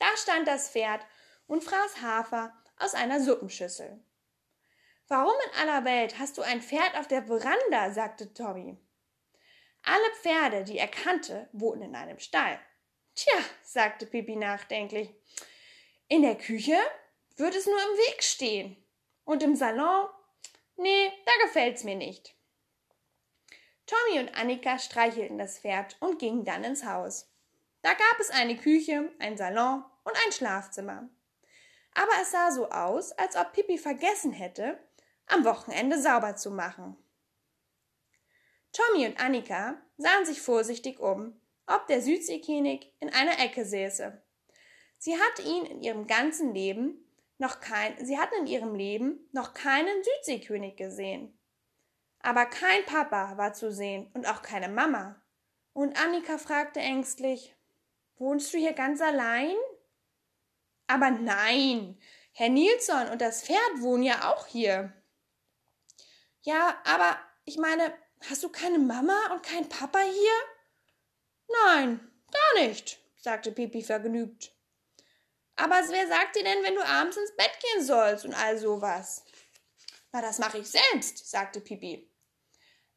Da 0.00 0.08
stand 0.16 0.48
das 0.48 0.70
Pferd 0.70 1.06
und 1.46 1.62
fraß 1.62 2.02
Hafer 2.02 2.52
aus 2.78 2.94
einer 2.94 3.20
Suppenschüssel. 3.20 4.02
Warum 5.06 5.34
in 5.46 5.60
aller 5.60 5.84
Welt 5.84 6.18
hast 6.18 6.36
du 6.36 6.42
ein 6.42 6.60
Pferd 6.60 6.98
auf 6.98 7.06
der 7.06 7.22
Veranda? 7.22 7.92
sagte 7.92 8.34
Tommy. 8.34 8.76
Alle 9.90 10.14
Pferde, 10.20 10.64
die 10.64 10.78
er 10.78 10.88
kannte, 10.88 11.48
wohnten 11.52 11.82
in 11.82 11.96
einem 11.96 12.18
Stall. 12.18 12.60
Tja, 13.14 13.32
sagte 13.62 14.04
Pippi 14.04 14.36
nachdenklich, 14.36 15.14
in 16.08 16.20
der 16.20 16.36
Küche 16.36 16.76
wird 17.36 17.54
es 17.54 17.66
nur 17.66 17.78
im 17.78 17.98
Weg 17.98 18.22
stehen. 18.22 18.76
Und 19.24 19.42
im 19.42 19.56
Salon? 19.56 20.08
Nee, 20.76 21.10
da 21.24 21.32
gefällt's 21.46 21.84
mir 21.84 21.96
nicht. 21.96 22.34
Tommy 23.86 24.20
und 24.20 24.34
Annika 24.36 24.78
streichelten 24.78 25.38
das 25.38 25.58
Pferd 25.58 25.96
und 26.00 26.18
gingen 26.18 26.44
dann 26.44 26.64
ins 26.64 26.84
Haus. 26.84 27.32
Da 27.80 27.94
gab 27.94 28.20
es 28.20 28.28
eine 28.28 28.58
Küche, 28.58 29.10
ein 29.18 29.38
Salon 29.38 29.84
und 30.04 30.16
ein 30.26 30.32
Schlafzimmer. 30.32 31.08
Aber 31.94 32.12
es 32.20 32.30
sah 32.30 32.50
so 32.50 32.68
aus, 32.68 33.12
als 33.12 33.36
ob 33.36 33.54
Pippi 33.54 33.78
vergessen 33.78 34.32
hätte, 34.32 34.78
am 35.26 35.46
Wochenende 35.46 35.98
sauber 35.98 36.36
zu 36.36 36.50
machen. 36.50 37.02
Tommy 38.78 39.06
und 39.06 39.18
Annika 39.18 39.76
sahen 39.96 40.24
sich 40.24 40.40
vorsichtig 40.40 41.00
um, 41.00 41.40
ob 41.66 41.88
der 41.88 42.00
Südseekönig 42.00 42.92
in 43.00 43.12
einer 43.12 43.40
Ecke 43.40 43.64
säße. 43.64 44.22
Sie 44.98 45.18
hatte 45.18 45.42
ihn 45.42 45.66
in 45.66 45.82
ihrem 45.82 46.06
ganzen 46.06 46.54
Leben 46.54 47.04
noch 47.38 47.60
kein, 47.60 48.04
sie 48.04 48.18
hatten 48.18 48.36
in 48.40 48.46
ihrem 48.46 48.76
Leben 48.76 49.28
noch 49.32 49.52
keinen 49.52 50.04
Südseekönig 50.04 50.76
gesehen. 50.76 51.36
Aber 52.20 52.46
kein 52.46 52.84
Papa 52.84 53.36
war 53.36 53.52
zu 53.52 53.72
sehen 53.72 54.10
und 54.14 54.28
auch 54.28 54.42
keine 54.42 54.68
Mama. 54.68 55.20
Und 55.72 56.00
Annika 56.00 56.38
fragte 56.38 56.78
ängstlich, 56.78 57.56
Wohnst 58.16 58.54
du 58.54 58.58
hier 58.58 58.74
ganz 58.74 59.00
allein? 59.00 59.56
Aber 60.86 61.10
nein, 61.10 62.00
Herr 62.32 62.48
Nilsson 62.48 63.08
und 63.08 63.20
das 63.20 63.42
Pferd 63.42 63.80
wohnen 63.80 64.04
ja 64.04 64.32
auch 64.32 64.46
hier. 64.46 64.92
Ja, 66.42 66.80
aber 66.84 67.18
ich 67.44 67.58
meine, 67.58 67.92
hast 68.28 68.42
du 68.42 68.48
keine 68.48 68.78
Mama 68.78 69.32
und 69.32 69.42
kein 69.42 69.68
Papa 69.68 70.00
hier? 70.00 70.32
Nein, 71.64 72.00
gar 72.30 72.62
nicht, 72.62 72.98
sagte 73.16 73.52
Pipi 73.52 73.82
vergnügt. 73.82 74.52
Aber 75.56 75.76
wer 75.88 76.06
sagt 76.06 76.36
dir 76.36 76.44
denn, 76.44 76.62
wenn 76.62 76.74
du 76.74 76.84
abends 76.84 77.16
ins 77.16 77.34
Bett 77.36 77.50
gehen 77.60 77.84
sollst 77.84 78.24
und 78.24 78.34
all 78.34 78.58
sowas? 78.58 79.24
Na, 80.12 80.22
das 80.22 80.38
mache 80.38 80.58
ich 80.58 80.70
selbst, 80.70 81.28
sagte 81.28 81.60
Pipi. 81.60 82.08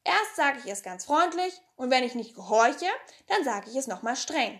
Erst 0.03 0.35
sage 0.35 0.59
ich 0.63 0.71
es 0.71 0.83
ganz 0.83 1.05
freundlich 1.05 1.53
und 1.75 1.91
wenn 1.91 2.03
ich 2.03 2.15
nicht 2.15 2.35
gehorche, 2.35 2.87
dann 3.27 3.43
sage 3.43 3.69
ich 3.69 3.75
es 3.75 3.87
nochmal 3.87 4.15
streng. 4.15 4.59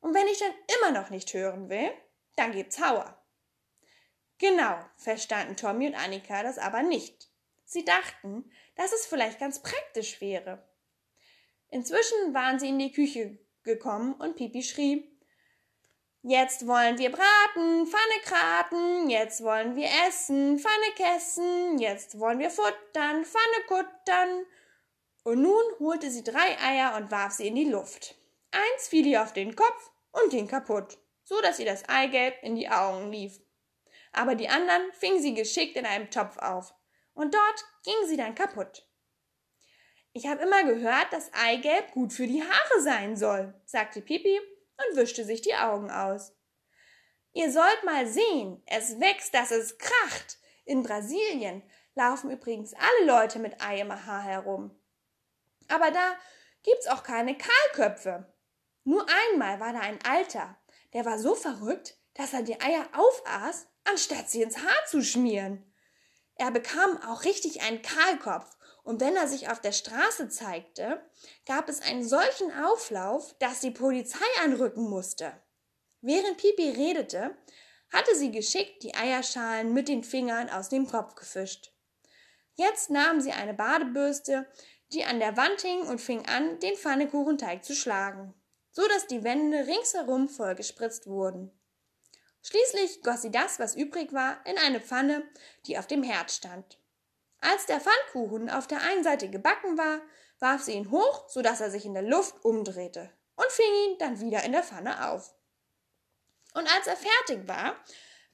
Und 0.00 0.14
wenn 0.14 0.26
ich 0.26 0.38
dann 0.38 0.52
immer 0.78 0.98
noch 0.98 1.10
nicht 1.10 1.32
hören 1.32 1.70
will, 1.70 1.90
dann 2.36 2.52
gibt's 2.52 2.78
Hauer. 2.78 3.18
Genau, 4.38 4.78
verstanden 4.96 5.56
Tommy 5.56 5.86
und 5.86 5.94
Annika 5.94 6.42
das 6.42 6.58
aber 6.58 6.82
nicht. 6.82 7.30
Sie 7.64 7.84
dachten, 7.84 8.50
dass 8.76 8.92
es 8.92 9.06
vielleicht 9.06 9.38
ganz 9.38 9.62
praktisch 9.62 10.20
wäre. 10.20 10.66
Inzwischen 11.68 12.34
waren 12.34 12.58
sie 12.58 12.68
in 12.68 12.78
die 12.78 12.92
Küche 12.92 13.38
gekommen 13.62 14.14
und 14.14 14.36
Pipi 14.36 14.62
schrie, 14.62 15.10
Jetzt 16.26 16.66
wollen 16.66 16.96
wir 16.96 17.10
braten, 17.10 17.86
Pfanne 17.86 18.20
kraten, 18.22 19.10
jetzt 19.10 19.42
wollen 19.42 19.76
wir 19.76 19.88
essen, 20.08 20.58
Pfanne 20.58 20.94
kessen, 20.96 21.78
jetzt 21.78 22.18
wollen 22.18 22.38
wir 22.38 22.48
futtern, 22.48 23.26
Pfanne 23.26 23.64
kuttern. 23.68 24.46
Und 25.22 25.42
nun 25.42 25.62
holte 25.80 26.10
sie 26.10 26.24
drei 26.24 26.58
Eier 26.58 26.96
und 26.96 27.10
warf 27.10 27.32
sie 27.32 27.48
in 27.48 27.56
die 27.56 27.68
Luft. 27.68 28.14
Eins 28.52 28.88
fiel 28.88 29.06
ihr 29.06 29.22
auf 29.22 29.34
den 29.34 29.54
Kopf 29.54 29.90
und 30.12 30.30
ging 30.30 30.48
kaputt, 30.48 30.96
so 31.24 31.42
dass 31.42 31.58
ihr 31.58 31.66
das 31.66 31.86
Eigelb 31.90 32.42
in 32.42 32.56
die 32.56 32.70
Augen 32.70 33.12
lief. 33.12 33.38
Aber 34.12 34.34
die 34.34 34.48
anderen 34.48 34.92
fing 34.94 35.20
sie 35.20 35.34
geschickt 35.34 35.76
in 35.76 35.84
einem 35.84 36.10
Topf 36.10 36.38
auf, 36.38 36.72
und 37.14 37.34
dort 37.34 37.64
ging 37.84 38.06
sie 38.06 38.16
dann 38.16 38.34
kaputt. 38.34 38.86
Ich 40.12 40.26
habe 40.26 40.42
immer 40.42 40.62
gehört, 40.64 41.12
dass 41.12 41.32
Eigelb 41.32 41.90
gut 41.92 42.12
für 42.12 42.26
die 42.26 42.42
Haare 42.42 42.82
sein 42.82 43.16
soll, 43.16 43.52
sagte 43.64 44.00
Pipi 44.00 44.40
und 44.76 44.96
wischte 44.96 45.24
sich 45.24 45.40
die 45.40 45.54
Augen 45.56 45.90
aus. 45.90 46.32
Ihr 47.32 47.50
sollt 47.50 47.82
mal 47.84 48.06
sehen, 48.06 48.62
es 48.66 49.00
wächst, 49.00 49.34
dass 49.34 49.50
es 49.50 49.76
kracht. 49.78 50.38
In 50.64 50.84
Brasilien 50.84 51.62
laufen 51.96 52.30
übrigens 52.30 52.74
alle 52.74 53.06
Leute 53.06 53.40
mit 53.40 53.60
Ei 53.60 53.80
im 53.80 53.90
Haar 54.06 54.22
herum. 54.22 54.70
Aber 55.68 55.90
da 55.90 56.16
gibt's 56.62 56.86
auch 56.86 57.02
keine 57.02 57.36
Kahlköpfe. 57.36 58.32
Nur 58.84 59.04
einmal 59.32 59.58
war 59.58 59.72
da 59.72 59.80
ein 59.80 59.98
Alter, 60.04 60.56
der 60.92 61.04
war 61.04 61.18
so 61.18 61.34
verrückt, 61.34 61.98
dass 62.14 62.32
er 62.32 62.42
die 62.42 62.60
Eier 62.60 62.86
aufaß, 62.92 63.66
anstatt 63.84 64.30
sie 64.30 64.42
ins 64.42 64.58
Haar 64.58 64.86
zu 64.86 65.02
schmieren. 65.02 65.73
Er 66.36 66.50
bekam 66.50 67.00
auch 67.02 67.24
richtig 67.24 67.62
einen 67.62 67.82
Kahlkopf 67.82 68.56
und 68.82 69.00
wenn 69.00 69.16
er 69.16 69.28
sich 69.28 69.48
auf 69.50 69.60
der 69.60 69.72
Straße 69.72 70.28
zeigte, 70.28 71.00
gab 71.46 71.68
es 71.68 71.80
einen 71.80 72.06
solchen 72.06 72.52
Auflauf, 72.64 73.34
dass 73.38 73.60
die 73.60 73.70
Polizei 73.70 74.24
anrücken 74.42 74.88
musste. 74.88 75.32
Während 76.00 76.36
Pipi 76.36 76.70
redete, 76.70 77.36
hatte 77.90 78.14
sie 78.16 78.30
geschickt 78.30 78.82
die 78.82 78.94
Eierschalen 78.94 79.72
mit 79.72 79.88
den 79.88 80.04
Fingern 80.04 80.50
aus 80.50 80.68
dem 80.68 80.86
Kopf 80.86 81.14
gefischt. 81.14 81.72
Jetzt 82.56 82.90
nahm 82.90 83.20
sie 83.20 83.32
eine 83.32 83.54
Badebürste, 83.54 84.46
die 84.92 85.04
an 85.04 85.18
der 85.18 85.36
Wand 85.36 85.60
hing 85.62 85.82
und 85.82 86.00
fing 86.00 86.26
an, 86.26 86.58
den 86.60 86.76
Pfannekuchenteig 86.76 87.64
zu 87.64 87.74
schlagen, 87.74 88.34
so 88.70 88.86
dass 88.88 89.06
die 89.06 89.24
Wände 89.24 89.66
ringsherum 89.66 90.28
vollgespritzt 90.28 91.06
wurden. 91.06 91.53
Schließlich 92.46 93.02
goss 93.02 93.22
sie 93.22 93.30
das, 93.30 93.58
was 93.58 93.74
übrig 93.74 94.12
war, 94.12 94.44
in 94.44 94.58
eine 94.58 94.80
Pfanne, 94.80 95.26
die 95.66 95.78
auf 95.78 95.86
dem 95.86 96.02
Herd 96.02 96.30
stand. 96.30 96.78
Als 97.40 97.66
der 97.66 97.80
Pfannkuchen 97.80 98.50
auf 98.50 98.66
der 98.66 98.82
einen 98.82 99.02
Seite 99.02 99.30
gebacken 99.30 99.78
war, 99.78 100.02
warf 100.40 100.62
sie 100.62 100.72
ihn 100.72 100.90
hoch, 100.90 101.28
so 101.28 101.40
dass 101.40 101.62
er 101.62 101.70
sich 101.70 101.86
in 101.86 101.94
der 101.94 102.02
Luft 102.02 102.44
umdrehte 102.44 103.10
und 103.36 103.50
fing 103.50 103.72
ihn 103.86 103.98
dann 103.98 104.20
wieder 104.20 104.42
in 104.44 104.52
der 104.52 104.62
Pfanne 104.62 105.10
auf. 105.10 105.34
Und 106.52 106.70
als 106.74 106.86
er 106.86 106.96
fertig 106.96 107.48
war, 107.48 107.76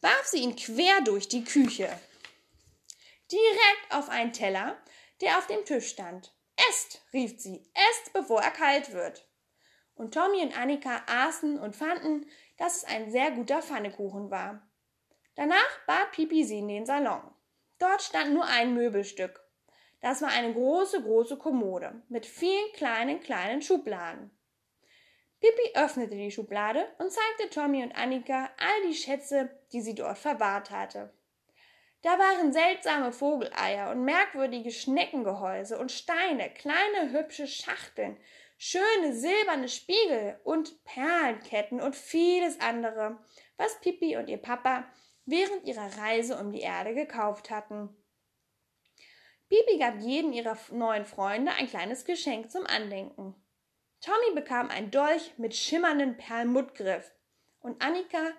warf 0.00 0.26
sie 0.26 0.38
ihn 0.38 0.56
quer 0.56 1.00
durch 1.02 1.28
die 1.28 1.44
Küche. 1.44 1.88
Direkt 3.30 3.90
auf 3.90 4.08
einen 4.08 4.32
Teller, 4.32 4.76
der 5.20 5.38
auf 5.38 5.46
dem 5.46 5.64
Tisch 5.64 5.88
stand. 5.88 6.34
Esst, 6.68 7.00
rief 7.12 7.40
sie, 7.40 7.70
esst, 7.74 8.12
bevor 8.12 8.42
er 8.42 8.50
kalt 8.50 8.92
wird. 8.92 9.24
Und 9.94 10.14
Tommy 10.14 10.42
und 10.42 10.56
Annika 10.56 11.02
aßen 11.06 11.58
und 11.58 11.76
fanden, 11.76 12.26
dass 12.60 12.76
es 12.76 12.84
ein 12.84 13.10
sehr 13.10 13.30
guter 13.30 13.62
Pfannekuchen 13.62 14.30
war. 14.30 14.60
Danach 15.34 15.78
bat 15.86 16.12
Pipi 16.12 16.44
sie 16.44 16.58
in 16.58 16.68
den 16.68 16.84
Salon. 16.84 17.22
Dort 17.78 18.02
stand 18.02 18.34
nur 18.34 18.44
ein 18.44 18.74
Möbelstück. 18.74 19.40
Das 20.02 20.20
war 20.20 20.28
eine 20.28 20.52
große, 20.52 21.02
große 21.02 21.38
Kommode 21.38 22.02
mit 22.10 22.26
vielen 22.26 22.70
kleinen, 22.74 23.20
kleinen 23.20 23.62
Schubladen. 23.62 24.30
Pippi 25.40 25.74
öffnete 25.74 26.16
die 26.16 26.30
Schublade 26.30 26.86
und 26.98 27.10
zeigte 27.10 27.48
Tommy 27.48 27.82
und 27.82 27.92
Annika 27.92 28.50
all 28.58 28.88
die 28.88 28.94
Schätze, 28.94 29.48
die 29.72 29.80
sie 29.80 29.94
dort 29.94 30.18
verwahrt 30.18 30.70
hatte. 30.70 31.14
Da 32.02 32.18
waren 32.18 32.52
seltsame 32.52 33.12
Vogeleier 33.12 33.90
und 33.90 34.04
merkwürdige 34.04 34.70
Schneckengehäuse 34.70 35.78
und 35.78 35.92
Steine, 35.92 36.50
kleine 36.50 37.12
hübsche 37.12 37.46
Schachteln, 37.46 38.18
schöne 38.62 39.14
silberne 39.14 39.70
Spiegel 39.70 40.38
und 40.44 40.84
Perlenketten 40.84 41.80
und 41.80 41.96
vieles 41.96 42.60
andere, 42.60 43.18
was 43.56 43.80
Pippi 43.80 44.18
und 44.18 44.28
ihr 44.28 44.36
Papa 44.36 44.84
während 45.24 45.64
ihrer 45.64 45.96
Reise 45.96 46.38
um 46.38 46.52
die 46.52 46.60
Erde 46.60 46.94
gekauft 46.94 47.48
hatten. 47.48 47.88
Pippi 49.48 49.78
gab 49.78 49.98
jedem 50.00 50.34
ihrer 50.34 50.58
neuen 50.72 51.06
Freunde 51.06 51.52
ein 51.52 51.68
kleines 51.68 52.04
Geschenk 52.04 52.50
zum 52.50 52.66
Andenken. 52.66 53.34
Tommy 54.02 54.34
bekam 54.34 54.68
ein 54.68 54.90
Dolch 54.90 55.32
mit 55.38 55.56
schimmerndem 55.56 56.18
Perlmuttgriff 56.18 57.10
und 57.60 57.82
Annika 57.82 58.30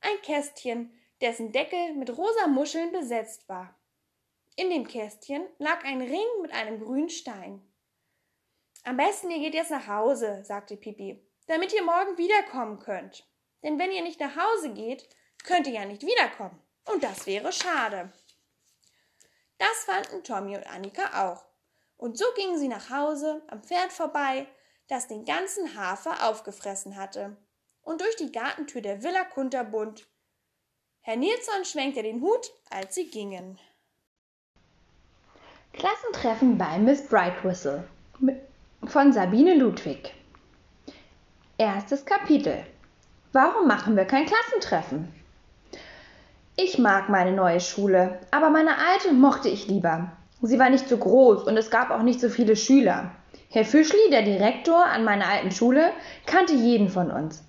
ein 0.00 0.22
Kästchen, 0.22 0.96
dessen 1.20 1.50
Deckel 1.50 1.94
mit 1.94 2.16
rosa 2.16 2.46
Muscheln 2.46 2.92
besetzt 2.92 3.48
war. 3.48 3.76
In 4.54 4.70
dem 4.70 4.86
Kästchen 4.86 5.44
lag 5.58 5.82
ein 5.84 6.00
Ring 6.00 6.42
mit 6.42 6.52
einem 6.52 6.78
grünen 6.78 7.10
Stein. 7.10 7.60
Am 8.86 8.98
besten 8.98 9.30
ihr 9.30 9.38
geht 9.38 9.54
jetzt 9.54 9.70
nach 9.70 9.88
Hause, 9.88 10.44
sagte 10.44 10.76
Pipi, 10.76 11.26
damit 11.46 11.72
ihr 11.72 11.82
morgen 11.82 12.18
wiederkommen 12.18 12.78
könnt. 12.78 13.26
Denn 13.62 13.78
wenn 13.78 13.90
ihr 13.90 14.02
nicht 14.02 14.20
nach 14.20 14.36
Hause 14.36 14.74
geht, 14.74 15.08
könnt 15.42 15.66
ihr 15.66 15.72
ja 15.72 15.86
nicht 15.86 16.02
wiederkommen. 16.02 16.60
Und 16.84 17.02
das 17.02 17.26
wäre 17.26 17.50
schade. 17.50 18.12
Das 19.56 19.84
fanden 19.86 20.22
Tommy 20.22 20.56
und 20.56 20.66
Annika 20.66 21.30
auch. 21.30 21.46
Und 21.96 22.18
so 22.18 22.26
gingen 22.36 22.58
sie 22.58 22.68
nach 22.68 22.90
Hause, 22.90 23.42
am 23.48 23.62
Pferd 23.62 23.90
vorbei, 23.90 24.46
das 24.88 25.08
den 25.08 25.24
ganzen 25.24 25.78
Hafer 25.78 26.28
aufgefressen 26.28 26.96
hatte. 26.96 27.38
Und 27.80 28.02
durch 28.02 28.16
die 28.16 28.32
Gartentür 28.32 28.82
der 28.82 29.02
Villa 29.02 29.24
Kunterbund. 29.24 30.06
Herr 31.00 31.16
Nilsson 31.16 31.64
schwenkte 31.64 32.02
den 32.02 32.20
Hut, 32.20 32.52
als 32.68 32.94
sie 32.94 33.08
gingen. 33.08 33.58
Klassentreffen 35.72 36.58
bei 36.58 36.78
Miss 36.78 37.06
Brightwhistle 37.08 37.88
von 38.88 39.12
Sabine 39.12 39.54
Ludwig. 39.54 40.12
Erstes 41.58 42.04
Kapitel. 42.04 42.58
Warum 43.32 43.66
machen 43.66 43.96
wir 43.96 44.04
kein 44.04 44.26
Klassentreffen? 44.26 45.12
Ich 46.56 46.78
mag 46.78 47.08
meine 47.08 47.32
neue 47.32 47.60
Schule, 47.60 48.20
aber 48.30 48.50
meine 48.50 48.78
alte 48.78 49.12
mochte 49.12 49.48
ich 49.48 49.66
lieber. 49.66 50.12
Sie 50.42 50.58
war 50.58 50.70
nicht 50.70 50.88
so 50.88 50.96
groß 50.96 51.44
und 51.44 51.56
es 51.56 51.70
gab 51.70 51.90
auch 51.90 52.02
nicht 52.02 52.20
so 52.20 52.28
viele 52.28 52.56
Schüler. 52.56 53.10
Herr 53.50 53.64
Fischli, 53.64 54.10
der 54.10 54.22
Direktor 54.22 54.84
an 54.84 55.04
meiner 55.04 55.28
alten 55.28 55.50
Schule, 55.50 55.90
kannte 56.26 56.54
jeden 56.54 56.88
von 56.88 57.10
uns. 57.10 57.42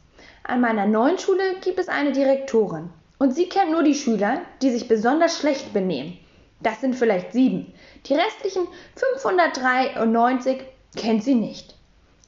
An 0.43 0.61
meiner 0.61 0.85
neuen 0.85 1.17
Schule 1.17 1.55
gibt 1.61 1.79
es 1.79 1.87
eine 1.87 2.11
Direktorin. 2.11 2.89
Und 3.17 3.33
sie 3.33 3.49
kennt 3.49 3.71
nur 3.71 3.83
die 3.83 3.95
Schüler, 3.95 4.41
die 4.61 4.71
sich 4.71 4.87
besonders 4.87 5.39
schlecht 5.39 5.73
benehmen. 5.73 6.17
Das 6.61 6.81
sind 6.81 6.95
vielleicht 6.95 7.33
sieben. 7.33 7.73
Die 8.05 8.13
restlichen 8.13 8.67
593 8.95 10.63
kennt 10.95 11.23
sie 11.23 11.35
nicht. 11.35 11.75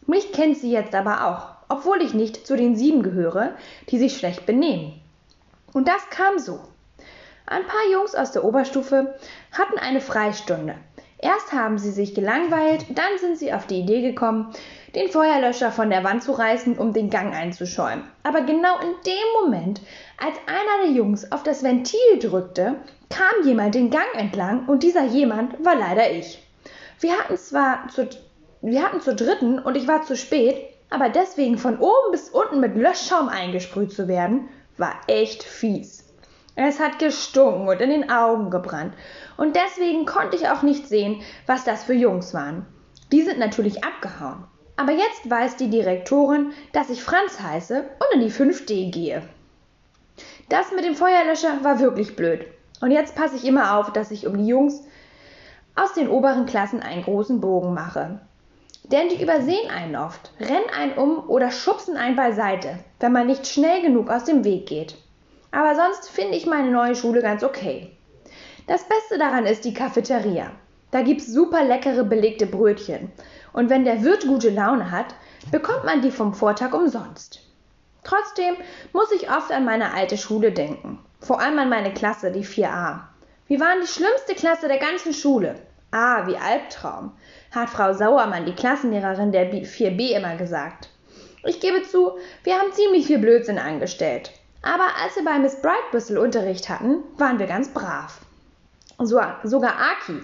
Mich 0.05 0.31
kennt 0.31 0.57
sie 0.57 0.71
jetzt 0.71 0.95
aber 0.95 1.27
auch, 1.27 1.49
obwohl 1.69 2.01
ich 2.01 2.13
nicht 2.13 2.47
zu 2.47 2.55
den 2.55 2.75
sieben 2.75 3.03
gehöre, 3.03 3.55
die 3.89 3.97
sich 3.97 4.17
schlecht 4.17 4.45
benehmen. 4.45 4.99
Und 5.73 5.87
das 5.87 6.09
kam 6.09 6.39
so. 6.39 6.59
Ein 7.45 7.65
paar 7.65 7.91
Jungs 7.91 8.15
aus 8.15 8.31
der 8.31 8.43
Oberstufe 8.43 9.15
hatten 9.51 9.79
eine 9.79 10.01
Freistunde. 10.01 10.75
Erst 11.19 11.51
haben 11.51 11.79
sie 11.79 11.91
sich 11.91 12.13
gelangweilt, 12.13 12.85
dann 12.89 13.17
sind 13.19 13.37
sie 13.37 13.51
auf 13.51 13.65
die 13.65 13.79
Idee 13.79 14.01
gekommen, 14.01 14.53
den 14.93 15.09
Feuerlöscher 15.09 15.71
von 15.71 15.89
der 15.89 16.03
Wand 16.03 16.23
zu 16.23 16.31
reißen, 16.31 16.77
um 16.77 16.93
den 16.93 17.09
Gang 17.09 17.33
einzuschäumen. 17.33 18.03
Aber 18.23 18.41
genau 18.41 18.77
in 18.79 18.93
dem 19.05 19.43
Moment, 19.43 19.81
als 20.17 20.35
einer 20.45 20.85
der 20.85 20.91
Jungs 20.91 21.31
auf 21.31 21.41
das 21.41 21.63
Ventil 21.63 22.19
drückte, 22.19 22.75
kam 23.09 23.47
jemand 23.47 23.73
den 23.73 23.89
Gang 23.89 24.13
entlang 24.13 24.67
und 24.67 24.83
dieser 24.83 25.05
jemand 25.05 25.65
war 25.65 25.75
leider 25.75 26.11
ich. 26.11 26.43
Wir 26.99 27.17
hatten 27.17 27.37
zwar 27.37 27.87
zu, 27.89 28.07
wir 28.61 28.83
hatten 28.83 29.01
zur 29.01 29.13
dritten 29.13 29.59
und 29.59 29.75
ich 29.75 29.87
war 29.87 30.03
zu 30.03 30.15
spät, 30.15 30.55
aber 30.89 31.09
deswegen 31.09 31.57
von 31.57 31.77
oben 31.79 32.11
bis 32.11 32.29
unten 32.29 32.59
mit 32.59 32.75
Löschschaum 32.75 33.29
eingesprüht 33.29 33.91
zu 33.91 34.07
werden, 34.07 34.49
war 34.77 34.95
echt 35.07 35.43
fies. 35.43 36.03
Es 36.55 36.79
hat 36.79 36.97
gestunken 36.97 37.67
und 37.67 37.81
in 37.81 37.89
den 37.89 38.09
Augen 38.09 38.49
gebrannt. 38.49 38.93
Und 39.37 39.55
deswegen 39.55 40.05
konnte 40.05 40.35
ich 40.35 40.49
auch 40.49 40.63
nicht 40.63 40.87
sehen, 40.87 41.21
was 41.45 41.63
das 41.63 41.83
für 41.83 41.93
Jungs 41.93 42.33
waren. 42.33 42.65
Die 43.11 43.21
sind 43.21 43.37
natürlich 43.37 43.83
abgehauen. 43.83 44.43
Aber 44.75 44.91
jetzt 44.91 45.29
weiß 45.29 45.57
die 45.57 45.69
Direktorin, 45.69 46.51
dass 46.71 46.89
ich 46.89 47.03
Franz 47.03 47.39
heiße 47.39 47.79
und 47.83 48.15
in 48.15 48.21
die 48.21 48.33
5D 48.33 48.91
gehe. 48.91 49.21
Das 50.49 50.71
mit 50.71 50.83
dem 50.83 50.95
Feuerlöscher 50.95 51.63
war 51.63 51.79
wirklich 51.79 52.15
blöd. 52.15 52.45
Und 52.81 52.91
jetzt 52.91 53.15
passe 53.15 53.35
ich 53.35 53.45
immer 53.45 53.77
auf, 53.77 53.91
dass 53.91 54.11
ich 54.11 54.25
um 54.27 54.37
die 54.37 54.47
Jungs 54.47 54.83
aus 55.75 55.93
den 55.93 56.09
oberen 56.09 56.45
Klassen 56.45 56.81
einen 56.81 57.03
großen 57.03 57.39
Bogen 57.39 57.73
mache. 57.73 58.19
Denn 58.91 59.09
die 59.09 59.21
übersehen 59.21 59.69
einen 59.69 59.95
oft, 59.95 60.31
rennen 60.39 60.69
einen 60.73 60.93
um 60.93 61.29
oder 61.29 61.51
schubsen 61.51 61.97
einen 61.97 62.15
beiseite, 62.15 62.79
wenn 62.99 63.11
man 63.11 63.27
nicht 63.27 63.45
schnell 63.45 63.81
genug 63.81 64.09
aus 64.09 64.23
dem 64.23 64.45
Weg 64.45 64.67
geht. 64.67 64.95
Aber 65.51 65.75
sonst 65.75 66.09
finde 66.09 66.37
ich 66.37 66.45
meine 66.45 66.71
neue 66.71 66.95
Schule 66.95 67.21
ganz 67.21 67.43
okay. 67.43 67.97
Das 68.65 68.87
Beste 68.87 69.17
daran 69.17 69.45
ist 69.45 69.65
die 69.65 69.73
Cafeteria. 69.73 70.51
Da 70.91 71.01
gibt's 71.01 71.27
super 71.27 71.63
leckere 71.65 72.05
belegte 72.05 72.45
Brötchen. 72.45 73.11
Und 73.51 73.69
wenn 73.69 73.83
der 73.83 74.03
Wirt 74.03 74.25
gute 74.25 74.49
Laune 74.49 74.91
hat, 74.91 75.15
bekommt 75.51 75.83
man 75.83 76.01
die 76.01 76.11
vom 76.11 76.33
Vortag 76.33 76.73
umsonst. 76.73 77.41
Trotzdem 78.03 78.55
muss 78.93 79.11
ich 79.11 79.29
oft 79.29 79.51
an 79.51 79.65
meine 79.65 79.93
alte 79.93 80.17
Schule 80.17 80.53
denken. 80.53 80.99
Vor 81.19 81.41
allem 81.41 81.59
an 81.59 81.69
meine 81.69 81.93
Klasse, 81.93 82.31
die 82.31 82.45
4a. 82.45 82.99
Wir 83.47 83.59
waren 83.59 83.81
die 83.81 83.87
schlimmste 83.87 84.33
Klasse 84.35 84.69
der 84.69 84.77
ganzen 84.77 85.13
Schule. 85.13 85.55
Ah, 85.91 86.27
wie 86.27 86.37
Albtraum, 86.37 87.11
hat 87.51 87.69
Frau 87.69 87.93
Sauermann, 87.93 88.45
die 88.45 88.55
Klassenlehrerin 88.55 89.31
der 89.31 89.51
4b, 89.51 90.17
immer 90.17 90.35
gesagt. 90.35 90.89
Ich 91.45 91.61
gebe 91.61 91.81
zu, 91.83 92.17
wir 92.43 92.55
haben 92.55 92.73
ziemlich 92.73 93.07
viel 93.07 93.19
Blödsinn 93.19 93.57
angestellt. 93.57 94.31
Aber 94.61 94.83
als 95.01 95.15
wir 95.15 95.23
bei 95.23 95.39
Miss 95.39 95.61
Brightwhistle 95.61 96.19
Unterricht 96.19 96.67
hatten, 96.67 97.03
waren 97.17 97.39
wir 97.39 97.47
ganz 97.47 97.69
brav. 97.69 98.19
So, 98.99 99.21
sogar 99.43 99.75
Aki. 99.79 100.19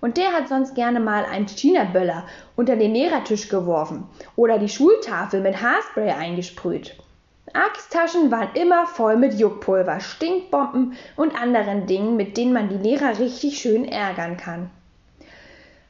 Und 0.00 0.16
der 0.16 0.32
hat 0.32 0.48
sonst 0.48 0.74
gerne 0.74 0.98
mal 0.98 1.24
einen 1.24 1.46
China-Böller 1.46 2.24
unter 2.56 2.74
den 2.74 2.92
Lehrertisch 2.92 3.48
geworfen 3.48 4.08
oder 4.34 4.58
die 4.58 4.68
Schultafel 4.68 5.40
mit 5.40 5.62
Haarspray 5.62 6.10
eingesprüht. 6.10 6.96
Akis 7.52 7.88
Taschen 7.88 8.32
waren 8.32 8.48
immer 8.54 8.86
voll 8.86 9.16
mit 9.16 9.34
Juckpulver, 9.34 10.00
Stinkbomben 10.00 10.94
und 11.14 11.40
anderen 11.40 11.86
Dingen, 11.86 12.16
mit 12.16 12.36
denen 12.36 12.52
man 12.52 12.68
die 12.68 12.78
Lehrer 12.78 13.18
richtig 13.18 13.58
schön 13.58 13.84
ärgern 13.84 14.36
kann. 14.36 14.70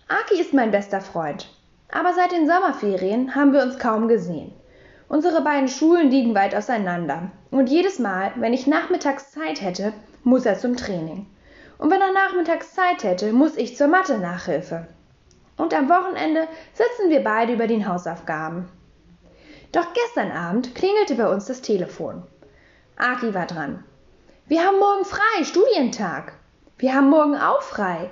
Aki 0.08 0.40
ist 0.40 0.52
mein 0.52 0.70
bester 0.70 1.00
Freund. 1.00 1.48
Aber 1.90 2.12
seit 2.12 2.32
den 2.32 2.46
Sommerferien 2.46 3.34
haben 3.34 3.52
wir 3.52 3.62
uns 3.62 3.78
kaum 3.78 4.08
gesehen. 4.08 4.52
Unsere 5.08 5.42
beiden 5.42 5.68
Schulen 5.68 6.10
liegen 6.10 6.34
weit 6.34 6.54
auseinander. 6.54 7.30
Und 7.50 7.70
jedes 7.70 7.98
Mal, 7.98 8.32
wenn 8.36 8.52
ich 8.52 8.66
nachmittags 8.66 9.30
Zeit 9.30 9.62
hätte, 9.62 9.92
muss 10.22 10.44
er 10.44 10.58
zum 10.58 10.76
Training. 10.76 11.26
Und 11.78 11.90
wenn 11.90 12.00
er 12.00 12.12
nachmittags 12.12 12.74
Zeit 12.74 13.04
hätte, 13.04 13.32
muss 13.32 13.56
ich 13.56 13.76
zur 13.76 13.88
Mathe-Nachhilfe. 13.88 14.86
Und 15.56 15.72
am 15.72 15.88
Wochenende 15.88 16.48
sitzen 16.72 17.10
wir 17.10 17.22
beide 17.22 17.52
über 17.52 17.66
den 17.66 17.88
Hausaufgaben. 17.88 18.68
Doch 19.72 19.86
gestern 19.92 20.32
Abend 20.32 20.74
klingelte 20.74 21.14
bei 21.14 21.28
uns 21.28 21.46
das 21.46 21.62
Telefon. 21.62 22.22
Aki 22.96 23.34
war 23.34 23.46
dran. 23.46 23.84
Wir 24.46 24.64
haben 24.64 24.78
morgen 24.78 25.04
frei, 25.04 25.44
Studientag. 25.44 26.32
Wir 26.78 26.94
haben 26.94 27.08
morgen 27.08 27.36
auch 27.36 27.62
frei, 27.62 28.10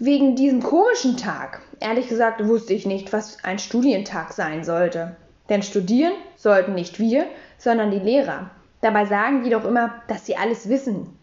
wegen 0.00 0.34
diesem 0.34 0.62
komischen 0.62 1.18
Tag. 1.18 1.60
Ehrlich 1.78 2.08
gesagt 2.08 2.44
wusste 2.46 2.72
ich 2.72 2.86
nicht, 2.86 3.12
was 3.12 3.44
ein 3.44 3.58
Studientag 3.58 4.32
sein 4.32 4.64
sollte. 4.64 5.14
Denn 5.50 5.62
studieren 5.62 6.14
sollten 6.36 6.74
nicht 6.74 6.98
wir, 6.98 7.26
sondern 7.58 7.90
die 7.90 7.98
Lehrer. 7.98 8.50
Dabei 8.80 9.04
sagen 9.04 9.44
die 9.44 9.50
doch 9.50 9.64
immer, 9.66 9.94
dass 10.08 10.24
sie 10.24 10.36
alles 10.36 10.70
wissen. 10.70 11.18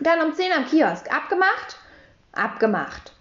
Dann 0.00 0.26
um 0.26 0.34
10 0.34 0.52
am 0.56 0.64
Kiosk. 0.64 1.14
Abgemacht? 1.14 1.76
Abgemacht. 2.32 3.12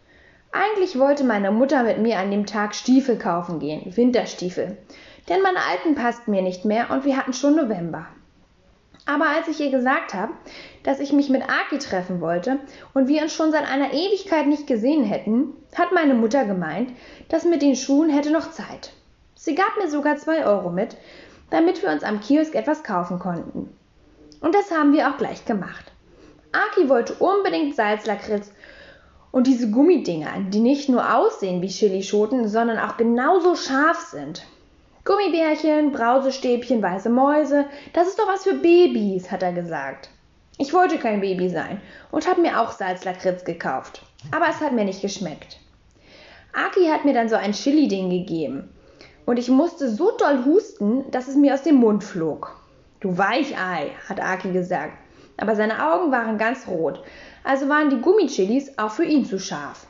Eigentlich 0.53 0.97
wollte 0.97 1.25
meine 1.25 1.51
Mutter 1.51 1.83
mit 1.83 1.99
mir 1.99 2.17
an 2.17 2.31
dem 2.31 2.45
Tag 2.45 2.73
Stiefel 2.73 3.17
kaufen 3.17 3.59
gehen, 3.59 3.95
Winterstiefel. 3.95 4.77
Denn 5.27 5.41
meine 5.41 5.59
alten 5.69 5.95
passten 5.95 6.31
mir 6.31 6.41
nicht 6.41 6.63
mehr 6.63 6.91
und 6.91 7.03
wir 7.03 7.17
hatten 7.17 7.33
schon 7.33 7.57
November. 7.57 8.07
Aber 9.05 9.25
als 9.27 9.47
ich 9.47 9.59
ihr 9.59 9.71
gesagt 9.71 10.13
habe, 10.13 10.33
dass 10.83 10.99
ich 10.99 11.11
mich 11.11 11.29
mit 11.29 11.43
Aki 11.43 11.79
treffen 11.79 12.21
wollte 12.21 12.59
und 12.93 13.07
wir 13.07 13.23
uns 13.23 13.33
schon 13.33 13.51
seit 13.51 13.69
einer 13.69 13.93
Ewigkeit 13.93 14.47
nicht 14.47 14.67
gesehen 14.67 15.03
hätten, 15.03 15.53
hat 15.75 15.91
meine 15.91 16.13
Mutter 16.13 16.45
gemeint, 16.45 16.91
dass 17.29 17.45
mit 17.45 17.61
den 17.61 17.75
Schuhen 17.75 18.09
hätte 18.09 18.31
noch 18.31 18.51
Zeit. 18.51 18.91
Sie 19.35 19.55
gab 19.55 19.77
mir 19.77 19.89
sogar 19.89 20.17
zwei 20.17 20.45
Euro 20.45 20.69
mit, 20.69 20.97
damit 21.49 21.81
wir 21.81 21.89
uns 21.89 22.03
am 22.03 22.19
Kiosk 22.19 22.55
etwas 22.55 22.83
kaufen 22.83 23.19
konnten. 23.19 23.75
Und 24.39 24.55
das 24.55 24.71
haben 24.71 24.93
wir 24.93 25.09
auch 25.09 25.17
gleich 25.17 25.45
gemacht. 25.45 25.91
Aki 26.51 26.89
wollte 26.89 27.13
unbedingt 27.15 27.75
Salzlakritz 27.75 28.51
und 29.31 29.47
diese 29.47 29.71
Gummidinger, 29.71 30.31
die 30.49 30.59
nicht 30.59 30.89
nur 30.89 31.15
aussehen 31.15 31.61
wie 31.61 31.67
Chilischoten, 31.67 32.47
sondern 32.47 32.77
auch 32.77 32.97
genauso 32.97 33.55
scharf 33.55 33.99
sind. 34.11 34.43
Gummibärchen, 35.03 35.91
Brausestäbchen, 35.91 36.83
weiße 36.83 37.09
Mäuse, 37.09 37.65
das 37.93 38.07
ist 38.07 38.19
doch 38.19 38.27
was 38.27 38.43
für 38.43 38.53
Babys, 38.53 39.31
hat 39.31 39.41
er 39.41 39.51
gesagt. 39.51 40.09
Ich 40.59 40.73
wollte 40.73 40.99
kein 40.99 41.21
Baby 41.21 41.49
sein 41.49 41.81
und 42.11 42.27
habe 42.27 42.41
mir 42.41 42.61
auch 42.61 42.71
Salzlakritz 42.71 43.43
gekauft, 43.43 44.03
aber 44.31 44.45
es 44.47 44.59
hat 44.59 44.73
mir 44.73 44.85
nicht 44.85 45.01
geschmeckt. 45.01 45.59
Aki 46.53 46.85
hat 46.87 47.03
mir 47.03 47.15
dann 47.15 47.29
so 47.29 47.35
ein 47.35 47.53
Chili-Ding 47.53 48.11
gegeben 48.11 48.69
und 49.25 49.39
ich 49.39 49.49
musste 49.49 49.89
so 49.89 50.11
doll 50.17 50.45
husten, 50.45 51.09
dass 51.09 51.27
es 51.27 51.35
mir 51.35 51.55
aus 51.55 51.63
dem 51.63 51.77
Mund 51.77 52.03
flog. 52.03 52.55
Du 52.99 53.17
Weichei, 53.17 53.89
hat 54.07 54.21
Aki 54.21 54.51
gesagt, 54.51 54.93
aber 55.37 55.55
seine 55.55 55.91
Augen 55.91 56.11
waren 56.11 56.37
ganz 56.37 56.67
rot, 56.67 57.03
also 57.43 57.67
waren 57.69 57.89
die 57.89 58.01
Gummichilis 58.01 58.77
auch 58.77 58.91
für 58.91 59.05
ihn 59.05 59.25
zu 59.25 59.39
scharf. 59.39 59.87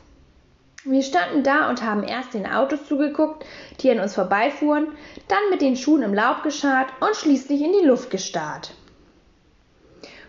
Wir 0.83 1.03
standen 1.03 1.43
da 1.43 1.69
und 1.69 1.83
haben 1.83 2.01
erst 2.01 2.33
den 2.33 2.47
Autos 2.47 2.87
zugeguckt, 2.87 3.45
die 3.79 3.91
an 3.91 3.99
uns 3.99 4.15
vorbeifuhren, 4.15 4.87
dann 5.27 5.49
mit 5.51 5.61
den 5.61 5.75
Schuhen 5.75 6.01
im 6.01 6.13
Laub 6.13 6.41
geschart 6.41 6.87
und 7.01 7.15
schließlich 7.15 7.61
in 7.61 7.71
die 7.71 7.85
Luft 7.85 8.09
gestarrt. 8.09 8.73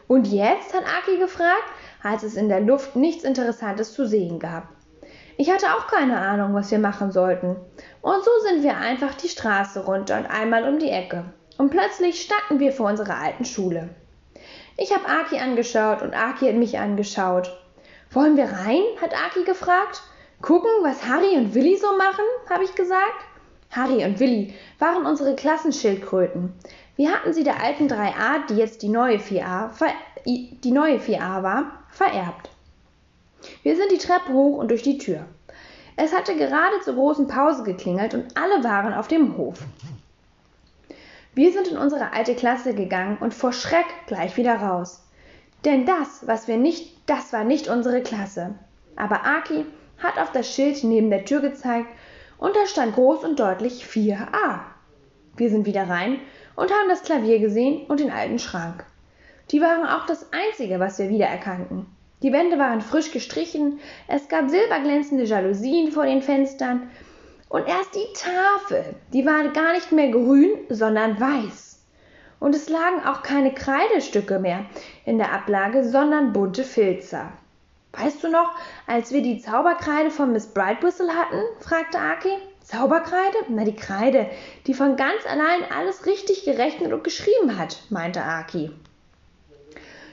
Und 0.08 0.26
jetzt? 0.26 0.74
hat 0.74 0.84
Aki 0.84 1.16
gefragt, 1.16 1.64
als 2.02 2.22
es 2.22 2.34
in 2.34 2.50
der 2.50 2.60
Luft 2.60 2.96
nichts 2.96 3.24
Interessantes 3.24 3.94
zu 3.94 4.06
sehen 4.06 4.38
gab. 4.38 4.68
Ich 5.38 5.50
hatte 5.50 5.74
auch 5.74 5.86
keine 5.86 6.18
Ahnung, 6.18 6.52
was 6.52 6.70
wir 6.70 6.78
machen 6.78 7.12
sollten. 7.12 7.56
Und 8.02 8.22
so 8.22 8.30
sind 8.46 8.62
wir 8.62 8.76
einfach 8.76 9.14
die 9.14 9.30
Straße 9.30 9.86
runter 9.86 10.18
und 10.18 10.26
einmal 10.26 10.68
um 10.68 10.78
die 10.78 10.90
Ecke. 10.90 11.24
Und 11.56 11.70
plötzlich 11.70 12.20
standen 12.20 12.60
wir 12.60 12.72
vor 12.72 12.90
unserer 12.90 13.16
alten 13.16 13.46
Schule. 13.46 13.88
Ich 14.76 14.92
habe 14.92 15.08
Aki 15.08 15.38
angeschaut 15.38 16.02
und 16.02 16.12
Aki 16.12 16.48
hat 16.48 16.56
mich 16.56 16.78
angeschaut. 16.78 17.58
Wollen 18.10 18.36
wir 18.36 18.44
rein? 18.44 18.82
hat 19.00 19.14
Aki 19.14 19.44
gefragt. 19.44 20.02
Gucken, 20.42 20.70
was 20.82 21.06
Harry 21.06 21.36
und 21.36 21.54
Willi 21.54 21.76
so 21.76 21.96
machen, 21.96 22.24
habe 22.50 22.64
ich 22.64 22.74
gesagt. 22.74 23.24
Harry 23.70 24.04
und 24.04 24.18
Willi 24.18 24.52
waren 24.80 25.06
unsere 25.06 25.36
Klassenschildkröten. 25.36 26.52
Wir 26.96 27.12
hatten 27.12 27.32
sie 27.32 27.44
der 27.44 27.62
alten 27.62 27.86
3a, 27.86 28.46
die 28.48 28.56
jetzt 28.56 28.82
die 28.82 28.88
neue 28.88 29.18
4a, 29.18 29.70
die 30.26 30.70
neue 30.72 30.98
4a 30.98 31.44
war, 31.44 31.84
vererbt. 31.90 32.50
Wir 33.62 33.76
sind 33.76 33.92
die 33.92 33.98
Treppe 33.98 34.32
hoch 34.32 34.58
und 34.58 34.72
durch 34.72 34.82
die 34.82 34.98
Tür. 34.98 35.24
Es 35.94 36.12
hatte 36.12 36.34
gerade 36.34 36.80
zur 36.84 36.94
großen 36.94 37.28
Pause 37.28 37.62
geklingelt 37.62 38.14
und 38.14 38.36
alle 38.36 38.64
waren 38.64 38.94
auf 38.94 39.06
dem 39.06 39.36
Hof. 39.36 39.58
Wir 41.34 41.52
sind 41.52 41.68
in 41.68 41.78
unsere 41.78 42.12
alte 42.12 42.34
Klasse 42.34 42.74
gegangen 42.74 43.18
und 43.20 43.32
vor 43.32 43.52
Schreck 43.52 43.86
gleich 44.06 44.36
wieder 44.36 44.56
raus. 44.56 45.02
Denn 45.64 45.86
das, 45.86 46.26
was 46.26 46.48
wir 46.48 46.56
nicht, 46.56 46.96
das 47.06 47.32
war 47.32 47.44
nicht 47.44 47.68
unsere 47.68 48.02
Klasse. 48.02 48.54
Aber 48.96 49.24
Aki 49.24 49.64
hat 50.02 50.18
auf 50.18 50.32
das 50.32 50.52
Schild 50.52 50.82
neben 50.84 51.10
der 51.10 51.24
Tür 51.24 51.40
gezeigt 51.40 51.88
und 52.38 52.56
da 52.56 52.66
stand 52.66 52.94
groß 52.94 53.24
und 53.24 53.38
deutlich 53.38 53.84
4a. 53.84 54.60
Wir 55.36 55.50
sind 55.50 55.66
wieder 55.66 55.88
rein 55.88 56.18
und 56.56 56.70
haben 56.70 56.88
das 56.88 57.02
Klavier 57.02 57.38
gesehen 57.38 57.86
und 57.86 58.00
den 58.00 58.10
alten 58.10 58.38
Schrank. 58.38 58.84
Die 59.50 59.60
waren 59.60 59.86
auch 59.86 60.06
das 60.06 60.26
einzige, 60.32 60.80
was 60.80 60.98
wir 60.98 61.08
wiedererkannten. 61.08 61.86
Die 62.22 62.32
Wände 62.32 62.58
waren 62.58 62.80
frisch 62.80 63.10
gestrichen, 63.10 63.80
es 64.06 64.28
gab 64.28 64.48
silberglänzende 64.48 65.24
Jalousien 65.24 65.90
vor 65.90 66.06
den 66.06 66.22
Fenstern 66.22 66.90
und 67.48 67.66
erst 67.66 67.94
die 67.94 68.06
Tafel, 68.14 68.94
die 69.12 69.26
war 69.26 69.48
gar 69.48 69.72
nicht 69.72 69.92
mehr 69.92 70.10
grün, 70.10 70.50
sondern 70.68 71.20
weiß. 71.20 71.80
Und 72.40 72.54
es 72.54 72.68
lagen 72.68 73.04
auch 73.04 73.22
keine 73.22 73.52
Kreidestücke 73.52 74.38
mehr 74.38 74.66
in 75.04 75.18
der 75.18 75.32
Ablage, 75.32 75.84
sondern 75.84 76.32
bunte 76.32 76.64
Filzer. 76.64 77.32
Weißt 77.92 78.24
du 78.24 78.30
noch, 78.30 78.50
als 78.86 79.12
wir 79.12 79.22
die 79.22 79.38
Zauberkreide 79.38 80.10
von 80.10 80.32
Miss 80.32 80.46
Brightwhistle 80.46 81.10
hatten? 81.10 81.40
fragte 81.60 81.98
Aki. 81.98 82.30
Zauberkreide? 82.62 83.36
Na, 83.48 83.64
die 83.64 83.76
Kreide, 83.76 84.30
die 84.66 84.74
von 84.74 84.96
ganz 84.96 85.26
allein 85.28 85.70
alles 85.76 86.06
richtig 86.06 86.44
gerechnet 86.44 86.92
und 86.92 87.04
geschrieben 87.04 87.58
hat, 87.58 87.82
meinte 87.90 88.22
Aki. 88.22 88.70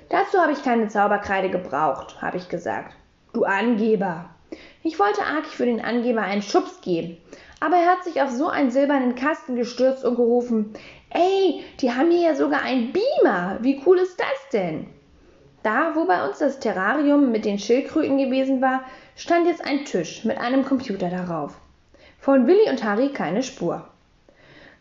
Dazu 0.09 0.39
habe 0.39 0.51
ich 0.51 0.63
keine 0.63 0.87
Zauberkreide 0.87 1.49
gebraucht, 1.49 2.21
habe 2.21 2.37
ich 2.37 2.49
gesagt. 2.49 2.95
Du 3.31 3.43
Angeber. 3.45 4.29
Ich 4.83 4.99
wollte 4.99 5.21
Aki 5.21 5.55
für 5.55 5.65
den 5.65 5.81
Angeber 5.81 6.21
einen 6.21 6.41
Schubs 6.41 6.81
geben, 6.81 7.17
aber 7.59 7.77
er 7.77 7.91
hat 7.91 8.03
sich 8.03 8.21
auf 8.21 8.31
so 8.31 8.47
einen 8.47 8.71
silbernen 8.71 9.15
Kasten 9.15 9.55
gestürzt 9.55 10.03
und 10.03 10.15
gerufen, 10.15 10.73
Ey, 11.11 11.63
die 11.79 11.91
haben 11.91 12.11
hier 12.11 12.29
ja 12.29 12.35
sogar 12.35 12.61
einen 12.61 12.91
Beamer. 12.91 13.57
Wie 13.61 13.81
cool 13.85 13.99
ist 13.99 14.19
das 14.19 14.49
denn? 14.51 14.87
Da, 15.63 15.95
wo 15.95 16.05
bei 16.05 16.25
uns 16.25 16.39
das 16.39 16.59
Terrarium 16.59 17.31
mit 17.31 17.45
den 17.45 17.59
Schildkröten 17.59 18.17
gewesen 18.17 18.61
war, 18.61 18.83
stand 19.15 19.47
jetzt 19.47 19.65
ein 19.65 19.85
Tisch 19.85 20.23
mit 20.23 20.37
einem 20.37 20.63
Computer 20.63 21.09
darauf. 21.09 21.57
Von 22.19 22.47
Willi 22.47 22.69
und 22.69 22.83
Harry 22.83 23.09
keine 23.09 23.43
Spur. 23.43 23.87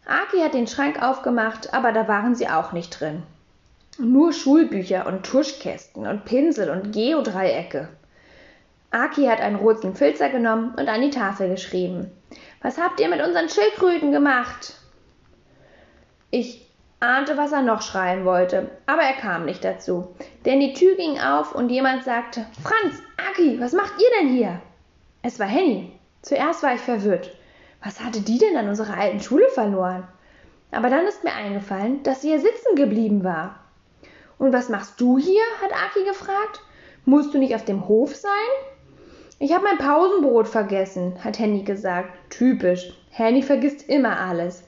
Aki 0.07 0.41
hat 0.41 0.55
den 0.55 0.67
Schrank 0.67 1.03
aufgemacht, 1.03 1.75
aber 1.75 1.93
da 1.93 2.09
waren 2.09 2.35
sie 2.35 2.49
auch 2.49 2.73
nicht 2.73 3.01
drin. 3.01 3.23
Nur 3.99 4.33
Schulbücher 4.33 5.07
und 5.07 5.25
Tuschkästen 5.25 6.07
und 6.07 6.25
Pinsel 6.25 6.71
und 6.71 6.93
Geodreiecke. 6.93 7.89
Aki 8.91 9.27
hat 9.27 9.41
einen 9.41 9.57
roten 9.57 9.95
Filzer 9.95 10.31
genommen 10.31 10.75
und 10.79 10.89
an 10.89 11.03
die 11.03 11.11
Tafel 11.11 11.51
geschrieben. 11.51 12.11
Was 12.63 12.79
habt 12.79 13.01
ihr 13.01 13.09
mit 13.09 13.21
unseren 13.21 13.49
Schildkröten 13.49 14.13
gemacht? 14.13 14.75
Ich 16.31 16.68
ahnte, 17.01 17.37
was 17.37 17.53
er 17.53 17.63
noch 17.63 17.83
schreien 17.83 18.25
wollte, 18.25 18.71
aber 18.87 19.03
er 19.03 19.15
kam 19.15 19.45
nicht 19.45 19.65
dazu, 19.65 20.15
denn 20.45 20.61
die 20.61 20.75
Tür 20.75 20.97
ging 20.97 21.21
auf 21.21 21.55
und 21.55 21.71
jemand 21.71 22.05
sagte: 22.05 22.47
Franz, 22.63 23.03
Aki, 23.31 23.61
was 23.61 23.73
macht 23.73 23.93
ihr 23.99 24.21
denn 24.21 24.29
hier? 24.35 24.61
Es 25.23 25.39
war 25.39 25.47
Henny. 25.47 25.93
Zuerst 26.23 26.63
war 26.63 26.75
ich 26.75 26.81
verwirrt. 26.81 27.35
Was 27.83 28.01
hatte 28.01 28.21
die 28.21 28.39
denn 28.39 28.57
an 28.57 28.69
unserer 28.69 28.99
alten 28.99 29.21
Schule 29.21 29.49
verloren? 29.49 30.07
Aber 30.71 30.91
dann 30.91 31.07
ist 31.07 31.25
mir 31.25 31.33
eingefallen, 31.33 32.03
dass 32.03 32.23
sie 32.23 32.29
hier 32.29 32.41
sitzen 32.41 32.75
geblieben 32.75 33.25
war. 33.25 33.61
Und 34.39 34.53
was 34.53 34.69
machst 34.69 35.01
du 35.01 35.19
hier? 35.19 35.43
hat 35.63 35.73
Aki 35.73 36.05
gefragt. 36.05 36.61
Musst 37.05 37.33
du 37.33 37.39
nicht 37.39 37.55
auf 37.55 37.65
dem 37.65 37.89
Hof 37.89 38.15
sein? 38.15 38.31
Ich 39.39 39.55
habe 39.55 39.65
mein 39.65 39.79
Pausenbrot 39.79 40.49
vergessen, 40.49 41.23
hat 41.23 41.39
Henny 41.39 41.63
gesagt. 41.63 42.11
Typisch. 42.31 42.93
Henny 43.11 43.43
vergisst 43.43 43.89
immer 43.89 44.19
alles. 44.21 44.65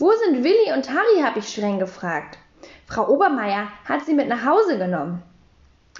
Wo 0.00 0.12
sind 0.12 0.42
Willi 0.42 0.72
und 0.74 0.88
Harry? 0.88 1.22
habe 1.22 1.40
ich 1.40 1.48
streng 1.48 1.78
gefragt. 1.78 2.38
Frau 2.86 3.06
Obermeier 3.08 3.68
hat 3.84 4.06
sie 4.06 4.14
mit 4.14 4.28
nach 4.28 4.46
Hause 4.46 4.78
genommen. 4.78 5.22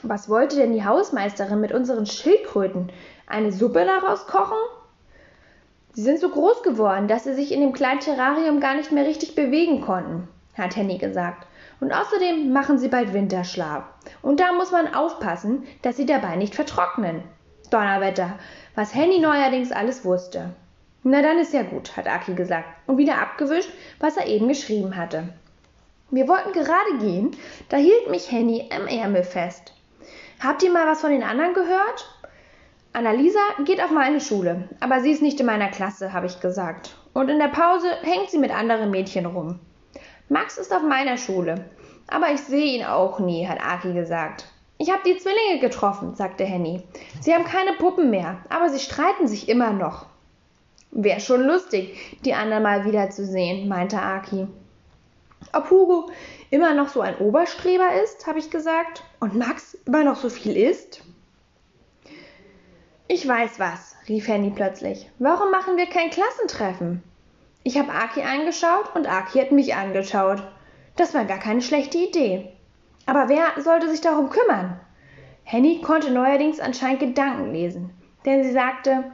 Was 0.02 0.30
wollte 0.30 0.56
denn 0.56 0.72
die 0.72 0.86
Hausmeisterin 0.86 1.60
mit 1.60 1.70
unseren 1.72 2.06
Schildkröten? 2.06 2.90
Eine 3.26 3.52
Suppe 3.52 3.84
daraus 3.84 4.26
kochen? 4.26 4.56
Sie 5.92 6.00
sind 6.00 6.18
so 6.18 6.30
groß 6.30 6.62
geworden, 6.62 7.08
dass 7.08 7.24
sie 7.24 7.34
sich 7.34 7.52
in 7.52 7.60
dem 7.60 7.74
kleinen 7.74 8.00
Terrarium 8.00 8.58
gar 8.58 8.74
nicht 8.74 8.90
mehr 8.90 9.04
richtig 9.04 9.34
bewegen 9.34 9.82
konnten, 9.82 10.28
hat 10.56 10.76
Henny 10.76 10.96
gesagt. 10.96 11.46
Und 11.80 11.92
außerdem 11.92 12.54
machen 12.54 12.78
sie 12.78 12.88
bald 12.88 13.12
Winterschlaf. 13.12 13.84
Und 14.22 14.40
da 14.40 14.52
muss 14.52 14.70
man 14.70 14.94
aufpassen, 14.94 15.66
dass 15.82 15.98
sie 15.98 16.06
dabei 16.06 16.36
nicht 16.36 16.54
vertrocknen. 16.54 17.22
Donnerwetter, 17.68 18.38
was 18.74 18.94
Henny 18.94 19.18
neuerdings 19.18 19.72
alles 19.72 20.06
wusste. 20.06 20.54
Na 21.02 21.22
dann 21.22 21.38
ist 21.38 21.54
ja 21.54 21.62
gut, 21.62 21.96
hat 21.96 22.06
Aki 22.06 22.34
gesagt 22.34 22.68
und 22.86 22.98
wieder 22.98 23.18
abgewischt, 23.18 23.70
was 23.98 24.16
er 24.16 24.26
eben 24.26 24.48
geschrieben 24.48 24.96
hatte. 24.96 25.30
Wir 26.10 26.28
wollten 26.28 26.52
gerade 26.52 26.98
gehen, 26.98 27.36
da 27.68 27.76
hielt 27.76 28.10
mich 28.10 28.30
Henny 28.30 28.68
im 28.70 28.86
Ärmel 28.86 29.22
fest. 29.22 29.72
Habt 30.42 30.62
ihr 30.62 30.70
mal 30.70 30.86
was 30.86 31.00
von 31.00 31.10
den 31.10 31.22
anderen 31.22 31.54
gehört? 31.54 32.20
Annalisa 32.92 33.38
geht 33.64 33.82
auf 33.82 33.90
meine 33.90 34.20
Schule, 34.20 34.68
aber 34.80 35.00
sie 35.00 35.12
ist 35.12 35.22
nicht 35.22 35.38
in 35.40 35.46
meiner 35.46 35.68
Klasse, 35.68 36.12
habe 36.12 36.26
ich 36.26 36.40
gesagt. 36.40 36.96
Und 37.12 37.28
in 37.28 37.38
der 37.38 37.48
Pause 37.48 37.88
hängt 38.02 38.30
sie 38.30 38.38
mit 38.38 38.50
anderen 38.50 38.90
Mädchen 38.90 39.26
rum. 39.26 39.60
Max 40.28 40.58
ist 40.58 40.72
auf 40.72 40.82
meiner 40.82 41.16
Schule, 41.16 41.64
aber 42.08 42.32
ich 42.32 42.40
sehe 42.40 42.76
ihn 42.76 42.84
auch 42.84 43.20
nie, 43.20 43.46
hat 43.46 43.60
Aki 43.64 43.94
gesagt. 43.94 44.46
Ich 44.78 44.90
habe 44.90 45.02
die 45.06 45.16
Zwillinge 45.16 45.60
getroffen, 45.60 46.14
sagte 46.14 46.44
Henny. 46.44 46.82
Sie 47.20 47.34
haben 47.34 47.44
keine 47.44 47.74
Puppen 47.74 48.10
mehr, 48.10 48.38
aber 48.48 48.68
sie 48.68 48.80
streiten 48.80 49.28
sich 49.28 49.48
immer 49.48 49.72
noch. 49.72 50.06
Wär 50.92 51.20
schon 51.20 51.42
lustig, 51.42 52.18
die 52.24 52.34
anderen 52.34 52.62
mal 52.62 52.84
wiederzusehen, 52.84 53.68
meinte 53.68 54.00
Aki. 54.00 54.48
Ob 55.52 55.70
Hugo 55.70 56.10
immer 56.50 56.74
noch 56.74 56.88
so 56.88 57.00
ein 57.00 57.16
Oberstreber 57.18 58.02
ist, 58.02 58.26
habe 58.26 58.38
ich 58.38 58.50
gesagt, 58.50 59.04
und 59.20 59.36
Max 59.36 59.74
immer 59.86 60.04
noch 60.04 60.16
so 60.16 60.28
viel 60.28 60.56
isst? 60.56 61.02
Ich 63.08 63.26
weiß 63.26 63.58
was, 63.58 63.96
rief 64.08 64.28
Henny 64.28 64.50
plötzlich. 64.50 65.10
Warum 65.18 65.50
machen 65.50 65.76
wir 65.76 65.86
kein 65.86 66.10
Klassentreffen? 66.10 67.02
Ich 67.62 67.78
habe 67.78 67.92
Aki 67.92 68.22
angeschaut 68.22 68.94
und 68.94 69.08
Aki 69.08 69.40
hat 69.40 69.52
mich 69.52 69.74
angeschaut. 69.74 70.42
Das 70.96 71.14
war 71.14 71.24
gar 71.24 71.38
keine 71.38 71.62
schlechte 71.62 71.98
Idee. 71.98 72.52
Aber 73.06 73.28
wer 73.28 73.60
sollte 73.60 73.90
sich 73.90 74.00
darum 74.00 74.30
kümmern? 74.30 74.78
Henny 75.44 75.80
konnte 75.80 76.12
neuerdings 76.12 76.60
anscheinend 76.60 77.00
Gedanken 77.00 77.52
lesen, 77.52 77.90
denn 78.24 78.44
sie 78.44 78.52
sagte, 78.52 79.04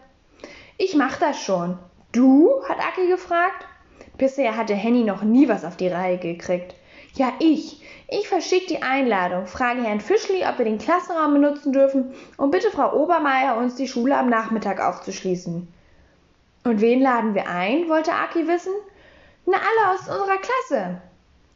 ich 0.79 0.95
mach 0.95 1.17
das 1.17 1.41
schon. 1.41 1.79
Du? 2.13 2.63
hat 2.69 2.79
Aki 2.79 3.09
gefragt. 3.09 3.67
Bisher 4.19 4.57
hatte 4.57 4.75
Henny 4.75 5.05
noch 5.05 5.23
nie 5.23 5.49
was 5.49 5.65
auf 5.65 5.77
die 5.77 5.89
Reihe 5.89 6.19
gekriegt. 6.19 6.75
Ja, 7.15 7.33
ich. 7.39 7.83
Ich 8.09 8.29
verschicke 8.29 8.67
die 8.67 8.83
Einladung, 8.83 9.47
frage 9.47 9.83
Herrn 9.83 10.01
Fischli, 10.01 10.45
ob 10.47 10.59
wir 10.59 10.65
den 10.65 10.79
Klassenraum 10.79 11.33
benutzen 11.33 11.73
dürfen 11.73 12.15
und 12.37 12.51
bitte 12.51 12.71
Frau 12.71 12.95
Obermeier, 12.95 13.57
uns 13.57 13.75
die 13.75 13.89
Schule 13.89 14.17
am 14.17 14.29
Nachmittag 14.29 14.81
aufzuschließen. 14.81 15.67
Und 16.65 16.81
wen 16.81 17.01
laden 17.01 17.35
wir 17.35 17.49
ein? 17.49 17.89
wollte 17.89 18.13
Aki 18.13 18.47
wissen. 18.47 18.73
Na, 19.45 19.57
alle 19.57 19.95
aus 19.95 20.09
unserer 20.09 20.39
Klasse. 20.39 21.01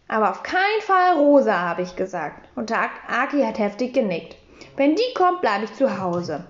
Aber 0.08 0.30
auf 0.30 0.42
keinen 0.42 0.80
Fall 0.82 1.16
Rosa, 1.16 1.58
habe 1.58 1.82
ich 1.82 1.94
gesagt. 1.94 2.48
Und 2.56 2.72
Aki 2.72 3.42
hat 3.42 3.58
heftig 3.58 3.92
genickt. 3.92 4.36
Wenn 4.76 4.96
die 4.96 5.14
kommt, 5.14 5.40
bleibe 5.40 5.64
ich 5.64 5.74
zu 5.74 6.00
Hause. 6.00 6.44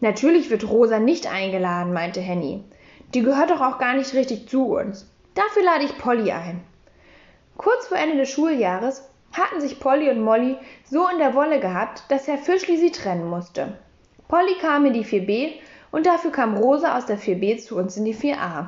Natürlich 0.00 0.50
wird 0.50 0.68
Rosa 0.68 0.98
nicht 0.98 1.26
eingeladen, 1.26 1.92
meinte 1.92 2.20
Henny. 2.20 2.62
Die 3.14 3.22
gehört 3.22 3.50
doch 3.50 3.60
auch 3.60 3.78
gar 3.78 3.94
nicht 3.94 4.12
richtig 4.14 4.48
zu 4.48 4.76
uns. 4.76 5.10
Dafür 5.34 5.62
lade 5.62 5.84
ich 5.84 5.96
Polly 5.98 6.32
ein. 6.32 6.62
Kurz 7.56 7.86
vor 7.86 7.96
Ende 7.96 8.16
des 8.16 8.30
Schuljahres 8.30 9.08
hatten 9.32 9.60
sich 9.60 9.80
Polly 9.80 10.10
und 10.10 10.20
Molly 10.20 10.56
so 10.84 11.08
in 11.08 11.18
der 11.18 11.34
Wolle 11.34 11.60
gehabt, 11.60 12.02
dass 12.08 12.26
Herr 12.26 12.38
Fischli 12.38 12.76
sie 12.76 12.90
trennen 12.90 13.28
musste. 13.28 13.78
Polly 14.28 14.54
kam 14.60 14.84
in 14.84 14.92
die 14.92 15.04
4b 15.04 15.52
und 15.92 16.06
dafür 16.06 16.32
kam 16.32 16.56
Rosa 16.56 16.96
aus 16.96 17.06
der 17.06 17.18
4b 17.18 17.58
zu 17.58 17.76
uns 17.76 17.96
in 17.96 18.04
die 18.04 18.14
4a. 18.14 18.66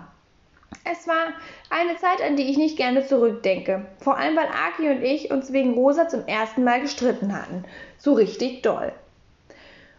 Es 0.85 1.07
war 1.07 1.33
eine 1.71 1.97
Zeit, 1.97 2.23
an 2.23 2.37
die 2.37 2.51
ich 2.51 2.57
nicht 2.57 2.77
gerne 2.77 3.07
zurückdenke, 3.07 3.87
vor 3.99 4.17
allem 4.17 4.37
weil 4.37 4.49
Aki 4.49 4.89
und 4.91 5.03
ich 5.03 5.31
uns 5.31 5.53
wegen 5.53 5.75
Rosa 5.75 6.09
zum 6.09 6.27
ersten 6.27 6.65
Mal 6.65 6.81
gestritten 6.81 7.35
hatten, 7.35 7.65
so 7.99 8.15
richtig 8.15 8.63
doll. 8.63 8.93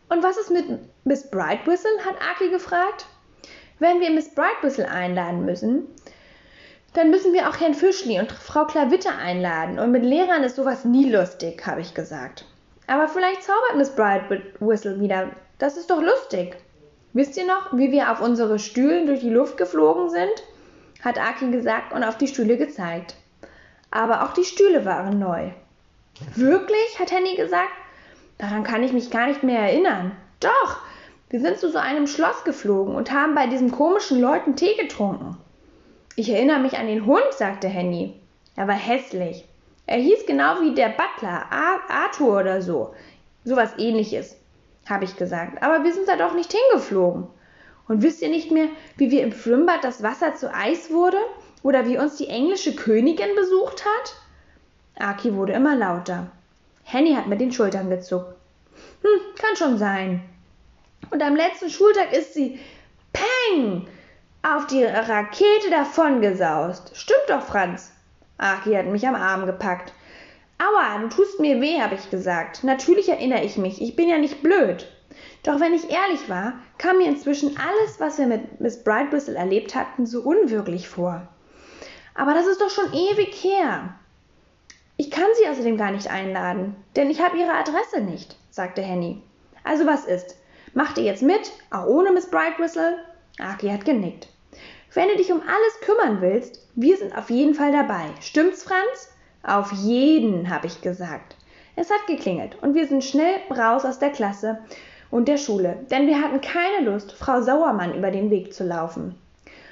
Und 0.10 0.24
was 0.24 0.38
ist 0.38 0.52
mit 0.52 0.66
Miss 1.06 1.30
Brightwhistle? 1.30 1.92
hat 2.04 2.16
Aki 2.16 2.50
gefragt. 2.50 3.06
Wenn 3.78 4.02
wir 4.02 4.10
Miss 4.10 4.34
Brightwhistle 4.34 4.90
einladen 4.90 5.46
müssen, 5.46 5.88
dann 6.94 7.12
müssen 7.12 7.34
wir 7.34 7.48
auch 7.48 7.60
Herrn 7.60 7.76
Fischli 7.76 8.20
und 8.20 8.32
Frau 8.32 8.66
Klavitte 8.66 9.12
einladen. 9.12 9.80
Und 9.80 9.92
mit 9.92 10.04
Lehrern 10.04 10.44
ist 10.44 10.56
sowas 10.56 10.84
nie 10.84 11.10
lustig, 11.10 11.66
habe 11.66 11.82
ich 11.82 11.94
gesagt. 11.94 12.46
Aber 12.88 13.08
vielleicht 13.08 13.44
zaubert 13.44 13.78
Miss 13.78 13.92
Brightwhistle 13.92 15.00
wieder. 15.00 15.30
Das 15.60 15.78
ist 15.78 15.92
doch 15.92 16.02
lustig. 16.02 16.58
Wisst 17.14 17.38
ihr 17.38 17.46
noch, 17.46 17.78
wie 17.78 17.92
wir 17.92 18.12
auf 18.12 18.22
unsere 18.22 18.60
Stühlen 18.60 19.06
durch 19.06 19.20
die 19.22 19.30
Luft 19.30 19.58
geflogen 19.58 20.10
sind? 20.10 20.44
hat 21.04 21.18
Aki 21.18 21.52
gesagt 21.52 21.94
und 21.94 22.04
auf 22.04 22.18
die 22.18 22.28
Stühle 22.28 22.58
gezeigt. 22.58 23.16
Aber 23.90 24.24
auch 24.24 24.34
die 24.34 24.44
Stühle 24.44 24.86
waren 24.86 25.18
neu. 25.18 25.52
Wirklich? 26.36 27.00
hat 27.00 27.12
Henny 27.12 27.36
gesagt. 27.36 27.72
Daran 28.40 28.64
kann 28.64 28.84
ich 28.84 28.94
mich 28.94 29.12
gar 29.12 29.28
nicht 29.28 29.44
mehr 29.44 29.60
erinnern. 29.60 30.14
Doch, 30.40 30.78
wir 31.30 31.42
sind 31.42 31.58
zu 31.58 31.70
so 31.70 31.78
einem 31.78 32.08
Schloss 32.08 32.44
geflogen 32.46 32.96
und 32.96 33.12
haben 33.12 33.36
bei 33.36 33.48
diesen 33.48 33.70
komischen 33.70 34.20
Leuten 34.20 34.56
Tee 34.56 34.76
getrunken. 34.76 35.38
Ich 36.16 36.30
erinnere 36.30 36.60
mich 36.60 36.78
an 36.78 36.88
den 36.88 37.06
Hund, 37.06 37.28
sagte 37.38 37.68
Henny. 37.68 38.20
Er 38.56 38.68
war 38.68 38.76
hässlich. 38.76 39.46
Er 39.86 39.98
hieß 39.98 40.26
genau 40.26 40.62
wie 40.62 40.74
der 40.74 40.90
Butler, 40.90 41.48
Arthur 41.52 42.40
oder 42.40 42.62
so. 42.62 42.94
Sowas 43.44 43.74
ähnliches, 43.78 44.38
habe 44.90 45.04
ich 45.04 45.18
gesagt. 45.18 45.62
Aber 45.62 45.84
wir 45.84 45.94
sind 45.94 46.08
da 46.08 46.16
doch 46.16 46.34
nicht 46.34 46.54
hingeflogen. 46.54 47.28
Und 47.90 48.04
wisst 48.04 48.22
ihr 48.22 48.30
nicht 48.30 48.52
mehr, 48.52 48.68
wie 48.96 49.12
wir 49.12 49.24
im 49.24 49.34
Schwimmbad 49.34 49.84
das 49.84 50.02
Wasser 50.02 50.36
zu 50.36 50.54
Eis 50.54 50.92
wurde? 50.92 51.18
Oder 51.62 51.88
wie 51.88 51.98
uns 51.98 52.16
die 52.16 52.28
englische 52.28 52.74
Königin 52.74 53.36
besucht 53.36 53.84
hat? 53.84 54.16
Aki 54.96 55.36
wurde 55.36 55.54
immer 55.54 55.76
lauter. 55.76 56.32
Henny 56.92 57.14
hat 57.14 57.28
mit 57.28 57.40
den 57.40 57.52
Schultern 57.52 57.90
gezuckt. 57.90 58.36
Hm, 59.04 59.20
kann 59.36 59.56
schon 59.56 59.78
sein. 59.78 60.22
Und 61.12 61.22
am 61.22 61.36
letzten 61.36 61.70
Schultag 61.70 62.14
ist 62.14 62.34
sie 62.34 62.60
Peng 63.14 63.88
auf 64.42 64.66
die 64.66 64.84
Rakete 64.84 65.70
davongesaust. 65.70 66.96
Stimmt 66.96 67.26
doch, 67.28 67.44
Franz. 67.44 67.92
Aki 68.40 68.74
hat 68.74 68.88
mich 68.88 69.08
am 69.08 69.14
Arm 69.14 69.46
gepackt. 69.46 69.94
Aua, 70.58 70.98
du 71.00 71.10
tust 71.10 71.40
mir 71.40 71.62
weh, 71.62 71.80
habe 71.80 71.94
ich 71.94 72.10
gesagt. 72.10 72.64
Natürlich 72.64 73.08
erinnere 73.08 73.44
ich 73.44 73.58
mich. 73.58 73.82
Ich 73.82 73.96
bin 73.96 74.10
ja 74.10 74.18
nicht 74.18 74.42
blöd. 74.42 74.88
Doch 75.44 75.60
wenn 75.60 75.76
ich 75.76 75.92
ehrlich 75.92 76.28
war, 76.28 76.54
kam 76.80 76.98
mir 76.98 77.08
inzwischen 77.08 77.56
alles, 77.58 78.00
was 78.00 78.18
wir 78.18 78.26
mit 78.26 78.60
Miss 78.60 78.84
Brightwhistle 78.84 79.36
erlebt 79.36 79.76
hatten, 79.76 80.08
so 80.08 80.22
unwirklich 80.22 80.90
vor. 80.90 81.28
Aber 82.16 82.34
das 82.34 82.48
ist 82.48 82.62
doch 82.62 82.70
schon 82.72 82.92
ewig 82.94 83.34
her. 83.44 83.94
Ich 85.02 85.12
kann 85.12 85.28
sie 85.40 85.48
außerdem 85.48 85.78
gar 85.78 85.92
nicht 85.92 86.12
einladen, 86.12 86.76
denn 86.98 87.10
ich 87.10 87.22
habe 87.22 87.38
ihre 87.38 87.54
Adresse 87.54 88.02
nicht, 88.02 88.36
sagte 88.50 88.82
Henny. 88.82 89.24
Also 89.64 89.86
was 89.86 90.04
ist? 90.04 90.36
Macht 90.74 90.98
ihr 90.98 91.06
jetzt 91.06 91.24
mit, 91.24 91.54
auch 91.72 91.86
ohne 91.86 92.12
Miss 92.12 92.30
Brightwhistle? 92.30 92.98
Aki 93.40 93.70
hat 93.70 93.86
genickt. 93.86 94.28
Wenn 94.94 95.08
du 95.08 95.16
dich 95.16 95.32
um 95.32 95.40
alles 95.40 95.80
kümmern 95.86 96.20
willst, 96.20 96.68
wir 96.76 96.98
sind 96.98 97.18
auf 97.18 97.30
jeden 97.30 97.54
Fall 97.54 97.72
dabei. 97.72 98.08
Stimmt's, 98.20 98.64
Franz? 98.64 99.16
Auf 99.42 99.72
jeden, 99.72 100.50
habe 100.50 100.68
ich 100.68 100.82
gesagt. 100.82 101.38
Es 101.78 101.90
hat 101.90 102.06
geklingelt 102.06 102.62
und 102.62 102.76
wir 102.76 102.86
sind 102.86 103.06
schnell 103.06 103.36
raus 103.50 103.86
aus 103.86 104.00
der 104.00 104.10
Klasse 104.10 104.60
und 105.12 105.30
der 105.30 105.38
Schule, 105.38 105.78
denn 105.90 106.08
wir 106.08 106.22
hatten 106.22 106.42
keine 106.42 106.92
Lust, 106.92 107.14
Frau 107.14 107.42
Sauermann 107.42 107.96
über 107.96 108.12
den 108.12 108.32
Weg 108.32 108.54
zu 108.54 108.66
laufen. 108.66 109.16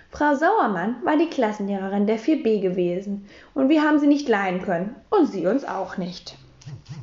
Frau 0.10 0.36
Sauermann 0.36 0.96
war 1.04 1.18
die 1.18 1.30
Klassenlehrerin 1.30 2.08
der 2.08 2.20
4b 2.20 2.62
gewesen, 2.62 3.28
und 3.54 3.70
wir 3.70 3.82
haben 3.82 4.00
sie 4.00 4.08
nicht 4.08 4.30
leiden 4.30 4.62
können, 4.62 4.96
und 5.10 5.28
sie 5.28 5.46
uns 5.46 5.66
auch 5.66 5.98
nicht. 5.98 6.38